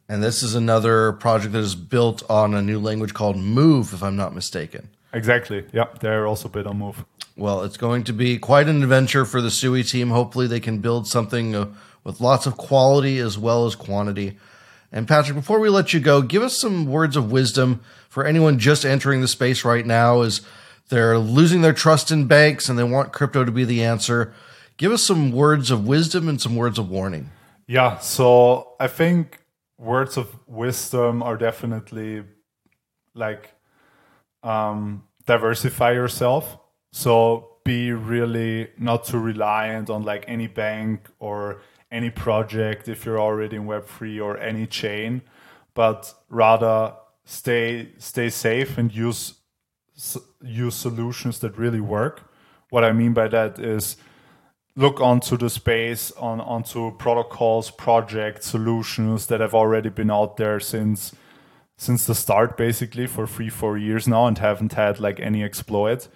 And 0.09 0.21
this 0.21 0.43
is 0.43 0.55
another 0.55 1.13
project 1.13 1.53
that 1.53 1.59
is 1.59 1.75
built 1.75 2.23
on 2.29 2.53
a 2.53 2.61
new 2.61 2.79
language 2.79 3.13
called 3.13 3.37
Move, 3.37 3.93
if 3.93 4.03
I'm 4.03 4.15
not 4.15 4.35
mistaken. 4.35 4.89
Exactly. 5.13 5.65
Yeah, 5.71 5.85
they're 6.01 6.27
also 6.27 6.49
built 6.49 6.67
on 6.67 6.79
Move. 6.79 7.05
Well, 7.35 7.63
it's 7.63 7.77
going 7.77 8.03
to 8.05 8.13
be 8.13 8.37
quite 8.37 8.67
an 8.67 8.83
adventure 8.83 9.25
for 9.25 9.41
the 9.41 9.51
Sui 9.51 9.83
team. 9.83 10.09
Hopefully, 10.09 10.47
they 10.47 10.59
can 10.59 10.79
build 10.79 11.07
something 11.07 11.55
uh, 11.55 11.67
with 12.03 12.19
lots 12.19 12.45
of 12.45 12.57
quality 12.57 13.19
as 13.19 13.37
well 13.37 13.65
as 13.65 13.75
quantity. 13.75 14.37
And 14.91 15.07
Patrick, 15.07 15.35
before 15.35 15.59
we 15.59 15.69
let 15.69 15.93
you 15.93 15.99
go, 15.99 16.21
give 16.21 16.43
us 16.43 16.55
some 16.55 16.85
words 16.85 17.15
of 17.15 17.31
wisdom 17.31 17.81
for 18.09 18.25
anyone 18.25 18.59
just 18.59 18.85
entering 18.85 19.21
the 19.21 19.27
space 19.27 19.65
right 19.65 19.85
now 19.85 20.21
as 20.21 20.41
they're 20.89 21.17
losing 21.17 21.61
their 21.61 21.73
trust 21.73 22.11
in 22.11 22.27
banks 22.27 22.69
and 22.69 22.77
they 22.77 22.83
want 22.83 23.11
crypto 23.11 23.43
to 23.43 23.51
be 23.51 23.65
the 23.65 23.83
answer. 23.83 24.33
Give 24.77 24.91
us 24.91 25.03
some 25.03 25.31
words 25.31 25.71
of 25.71 25.87
wisdom 25.87 26.27
and 26.27 26.41
some 26.41 26.55
words 26.55 26.79
of 26.79 26.89
warning. 26.89 27.29
Yeah, 27.67 27.99
so 27.99 28.75
I 28.79 28.87
think 28.87 29.39
words 29.77 30.17
of 30.17 30.37
wisdom 30.47 31.23
are 31.23 31.37
definitely 31.37 32.23
like 33.13 33.53
um, 34.41 35.03
diversify 35.25 35.91
yourself. 35.91 36.57
So 36.91 37.49
be 37.63 37.91
really 37.91 38.69
not 38.77 39.05
too 39.05 39.19
reliant 39.19 39.89
on 39.89 40.03
like 40.03 40.25
any 40.27 40.47
bank 40.47 41.09
or 41.19 41.61
any 41.91 42.09
project 42.09 42.89
if 42.89 43.05
you're 43.05 43.19
already 43.19 43.55
in 43.55 43.65
Web3 43.65 44.23
or 44.23 44.37
any 44.37 44.65
chain, 44.65 45.21
but 45.73 46.13
rather 46.29 46.93
stay 47.23 47.89
stay 47.97 48.29
safe 48.29 48.77
and 48.77 48.93
use 48.93 49.35
use 50.41 50.75
solutions 50.75 51.39
that 51.39 51.57
really 51.57 51.79
work. 51.79 52.29
What 52.69 52.83
I 52.83 52.91
mean 52.91 53.13
by 53.13 53.27
that 53.29 53.59
is 53.59 53.95
look 54.75 54.99
onto 54.99 55.37
the 55.37 55.49
space 55.49 56.11
on 56.13 56.41
onto 56.41 56.91
protocols 56.97 57.69
projects 57.69 58.47
solutions 58.47 59.27
that 59.27 59.39
have 59.39 59.53
already 59.53 59.89
been 59.89 60.09
out 60.09 60.37
there 60.37 60.59
since 60.59 61.13
since 61.77 62.05
the 62.05 62.15
start 62.15 62.57
basically 62.57 63.05
for 63.07 63.27
three 63.27 63.49
four 63.49 63.77
years 63.77 64.07
now 64.07 64.25
and 64.25 64.37
haven't 64.39 64.73
had 64.73 64.99
like 64.99 65.19
any 65.19 65.43
exploit. 65.43 66.07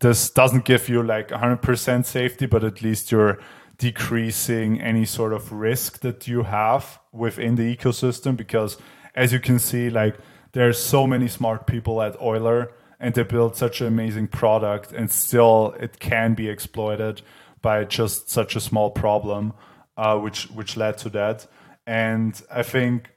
This 0.00 0.30
doesn't 0.30 0.64
give 0.64 0.88
you 0.88 1.02
like 1.02 1.28
100% 1.28 2.04
safety 2.04 2.46
but 2.46 2.62
at 2.62 2.82
least 2.82 3.10
you're 3.10 3.38
decreasing 3.78 4.80
any 4.80 5.04
sort 5.04 5.32
of 5.32 5.52
risk 5.52 6.00
that 6.00 6.28
you 6.28 6.44
have 6.44 7.00
within 7.12 7.56
the 7.56 7.76
ecosystem 7.76 8.36
because 8.36 8.76
as 9.14 9.32
you 9.32 9.40
can 9.40 9.58
see 9.58 9.90
like 9.90 10.16
there's 10.52 10.78
so 10.78 11.06
many 11.06 11.28
smart 11.28 11.66
people 11.66 12.00
at 12.00 12.20
euler 12.20 12.72
and 13.00 13.14
they 13.14 13.22
build 13.22 13.56
such 13.56 13.80
an 13.80 13.86
amazing 13.86 14.26
product 14.26 14.92
and 14.92 15.10
still 15.10 15.74
it 15.80 15.98
can 15.98 16.34
be 16.34 16.48
exploited 16.48 17.22
by 17.62 17.84
just 17.84 18.30
such 18.30 18.56
a 18.56 18.60
small 18.60 18.90
problem, 18.90 19.52
uh, 19.96 20.18
which 20.18 20.44
which 20.50 20.76
led 20.76 20.98
to 20.98 21.08
that. 21.10 21.46
And 21.86 22.40
I 22.50 22.62
think 22.62 23.10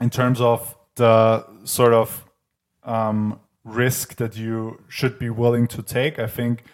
in 0.00 0.10
terms 0.10 0.40
of 0.40 0.76
the 0.96 1.46
sort 1.64 1.92
of 1.92 2.24
um, 2.84 3.40
risk 3.64 4.16
that 4.16 4.36
you 4.36 4.82
should 4.88 5.18
be 5.18 5.30
willing 5.30 5.66
to 5.68 5.82
take, 5.82 6.18
I 6.18 6.26
think 6.26 6.64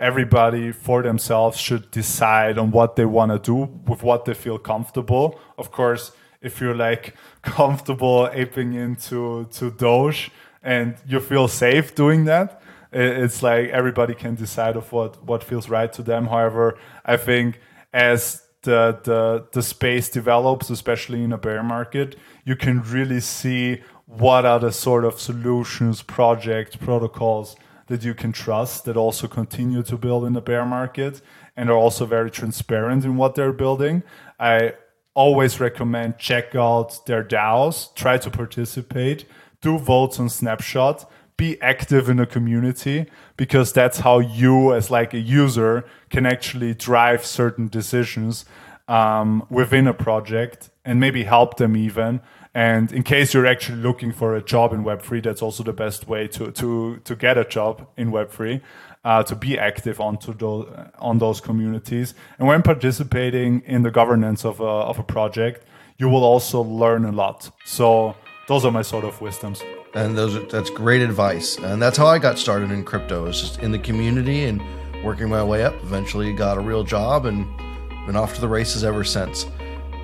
everybody 0.00 0.70
for 0.72 1.02
themselves 1.02 1.58
should 1.58 1.90
decide 1.90 2.56
on 2.56 2.70
what 2.70 2.96
they 2.96 3.04
want 3.04 3.32
to 3.32 3.38
do 3.38 3.68
with 3.86 4.02
what 4.02 4.24
they 4.24 4.34
feel 4.34 4.58
comfortable. 4.58 5.40
Of 5.56 5.72
course, 5.72 6.12
if 6.40 6.60
you're 6.60 6.74
like 6.74 7.14
comfortable 7.42 8.28
aping 8.32 8.74
into 8.74 9.48
to 9.52 9.70
Doge 9.70 10.30
and 10.62 10.94
you 11.06 11.20
feel 11.20 11.48
safe 11.48 11.94
doing 11.94 12.24
that, 12.26 12.62
it's 12.92 13.42
like 13.42 13.68
everybody 13.68 14.14
can 14.14 14.34
decide 14.34 14.76
of 14.76 14.92
what 14.92 15.22
what 15.24 15.44
feels 15.44 15.68
right 15.68 15.92
to 15.92 16.02
them. 16.02 16.26
However, 16.26 16.78
I 17.04 17.16
think 17.16 17.60
as 17.92 18.42
the 18.62 18.98
the 19.04 19.46
the 19.52 19.62
space 19.62 20.08
develops, 20.08 20.70
especially 20.70 21.22
in 21.22 21.32
a 21.32 21.38
bear 21.38 21.62
market, 21.62 22.16
you 22.44 22.56
can 22.56 22.82
really 22.82 23.20
see 23.20 23.82
what 24.06 24.46
are 24.46 24.58
the 24.58 24.72
sort 24.72 25.04
of 25.04 25.20
solutions, 25.20 26.02
projects, 26.02 26.76
protocols 26.76 27.56
that 27.88 28.04
you 28.04 28.14
can 28.14 28.32
trust 28.32 28.84
that 28.84 28.96
also 28.96 29.28
continue 29.28 29.82
to 29.82 29.96
build 29.96 30.24
in 30.24 30.32
the 30.32 30.40
bear 30.40 30.64
market 30.64 31.20
and 31.56 31.70
are 31.70 31.76
also 31.76 32.06
very 32.06 32.30
transparent 32.30 33.04
in 33.04 33.16
what 33.16 33.34
they're 33.34 33.52
building. 33.52 34.02
I 34.38 34.74
always 35.14 35.58
recommend 35.58 36.18
check 36.18 36.54
out 36.54 37.04
their 37.06 37.24
DAOs, 37.24 37.94
try 37.94 38.18
to 38.18 38.30
participate, 38.30 39.24
do 39.60 39.78
votes 39.78 40.20
on 40.20 40.28
Snapshot 40.28 41.10
be 41.38 41.60
active 41.62 42.10
in 42.10 42.18
a 42.18 42.26
community 42.26 43.06
because 43.38 43.72
that's 43.72 44.00
how 44.00 44.18
you 44.18 44.74
as 44.74 44.90
like 44.90 45.14
a 45.14 45.18
user 45.18 45.84
can 46.10 46.26
actually 46.26 46.74
drive 46.74 47.24
certain 47.24 47.68
decisions 47.68 48.44
um, 48.88 49.46
within 49.48 49.86
a 49.86 49.94
project 49.94 50.68
and 50.84 50.98
maybe 51.00 51.22
help 51.22 51.56
them 51.56 51.76
even. 51.76 52.20
And 52.54 52.92
in 52.92 53.04
case 53.04 53.32
you're 53.32 53.46
actually 53.46 53.78
looking 53.78 54.12
for 54.12 54.34
a 54.34 54.42
job 54.42 54.72
in 54.72 54.82
web3 54.82 55.22
that's 55.22 55.40
also 55.40 55.62
the 55.62 55.72
best 55.72 56.08
way 56.08 56.26
to 56.28 56.50
to 56.50 56.96
to 57.04 57.14
get 57.14 57.38
a 57.38 57.44
job 57.44 57.86
in 57.96 58.10
web3 58.10 58.60
uh, 59.04 59.22
to 59.22 59.36
be 59.36 59.56
active 59.56 60.00
onto 60.00 60.34
those 60.34 60.66
on 60.98 61.18
those 61.18 61.40
communities. 61.40 62.14
And 62.38 62.48
when 62.48 62.62
participating 62.62 63.62
in 63.64 63.82
the 63.82 63.92
governance 63.92 64.44
of 64.44 64.60
a, 64.60 64.74
of 64.90 64.98
a 64.98 65.04
project 65.04 65.64
you 65.98 66.08
will 66.08 66.24
also 66.24 66.62
learn 66.62 67.04
a 67.04 67.12
lot. 67.12 67.50
So 67.64 68.16
those 68.48 68.64
are 68.64 68.72
my 68.72 68.82
sort 68.82 69.04
of 69.04 69.20
wisdoms 69.20 69.62
and 69.94 70.16
those 70.16 70.36
are, 70.36 70.40
that's 70.40 70.70
great 70.70 71.02
advice. 71.02 71.56
And 71.58 71.80
that's 71.80 71.96
how 71.96 72.06
i 72.06 72.18
got 72.18 72.38
started 72.38 72.70
in 72.70 72.84
crypto 72.84 73.26
is 73.26 73.40
just 73.40 73.60
in 73.60 73.72
the 73.72 73.78
community 73.78 74.44
and 74.44 74.62
working 75.04 75.28
my 75.28 75.42
way 75.42 75.64
up. 75.64 75.74
Eventually 75.82 76.32
got 76.32 76.58
a 76.58 76.60
real 76.60 76.84
job 76.84 77.26
and 77.26 77.46
been 78.06 78.16
off 78.16 78.34
to 78.34 78.40
the 78.40 78.48
races 78.48 78.84
ever 78.84 79.04
since. 79.04 79.46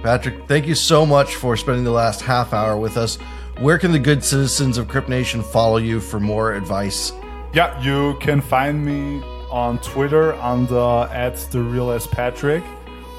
Patrick 0.02 0.46
thank 0.48 0.66
you 0.66 0.74
so 0.74 1.06
much 1.06 1.36
for 1.36 1.56
spending 1.56 1.84
the 1.84 1.90
last 1.90 2.20
half 2.20 2.52
hour 2.52 2.76
with 2.76 2.96
us. 2.96 3.16
Where 3.58 3.78
can 3.78 3.92
the 3.92 3.98
good 3.98 4.22
citizens 4.24 4.78
of 4.78 4.88
crypt 4.88 5.08
nation 5.08 5.42
follow 5.42 5.76
you 5.78 6.00
for 6.00 6.20
more 6.20 6.54
advice? 6.54 7.12
Yeah 7.52 7.80
you 7.82 8.16
can 8.20 8.40
find 8.40 8.84
me 8.84 9.22
on 9.50 9.78
twitter 9.78 10.34
under 10.34 11.08
at 11.12 11.36
the 11.52 11.60
real 11.60 11.90
as 11.92 12.06
patrick 12.08 12.64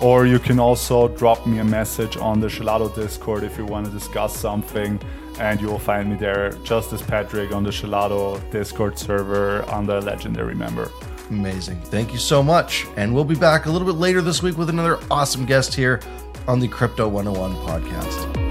Or 0.01 0.25
you 0.25 0.39
can 0.39 0.59
also 0.59 1.07
drop 1.07 1.47
me 1.47 1.59
a 1.59 1.63
message 1.63 2.17
on 2.17 2.41
the 2.41 2.47
Gelato 2.47 2.93
Discord 2.93 3.43
if 3.43 3.57
you 3.57 3.65
want 3.65 3.85
to 3.85 3.91
discuss 3.91 4.35
something, 4.35 4.99
and 5.39 5.61
you 5.61 5.67
will 5.67 5.79
find 5.79 6.09
me 6.09 6.15
there, 6.15 6.51
just 6.63 6.93
as 6.93 7.01
Patrick 7.01 7.51
on 7.51 7.63
the 7.63 7.69
Gelato 7.69 8.39
Discord 8.51 8.97
server 8.97 9.63
on 9.69 9.85
the 9.85 10.01
Legendary 10.01 10.55
member. 10.55 10.91
Amazing. 11.29 11.79
Thank 11.81 12.13
you 12.13 12.19
so 12.19 12.43
much. 12.43 12.85
And 12.97 13.13
we'll 13.13 13.25
be 13.25 13.35
back 13.35 13.65
a 13.65 13.71
little 13.71 13.87
bit 13.87 13.99
later 13.99 14.21
this 14.21 14.43
week 14.43 14.57
with 14.57 14.69
another 14.69 14.99
awesome 15.09 15.45
guest 15.45 15.73
here 15.73 15.99
on 16.47 16.59
the 16.59 16.67
Crypto 16.67 17.07
101 17.07 17.55
podcast. 17.67 18.44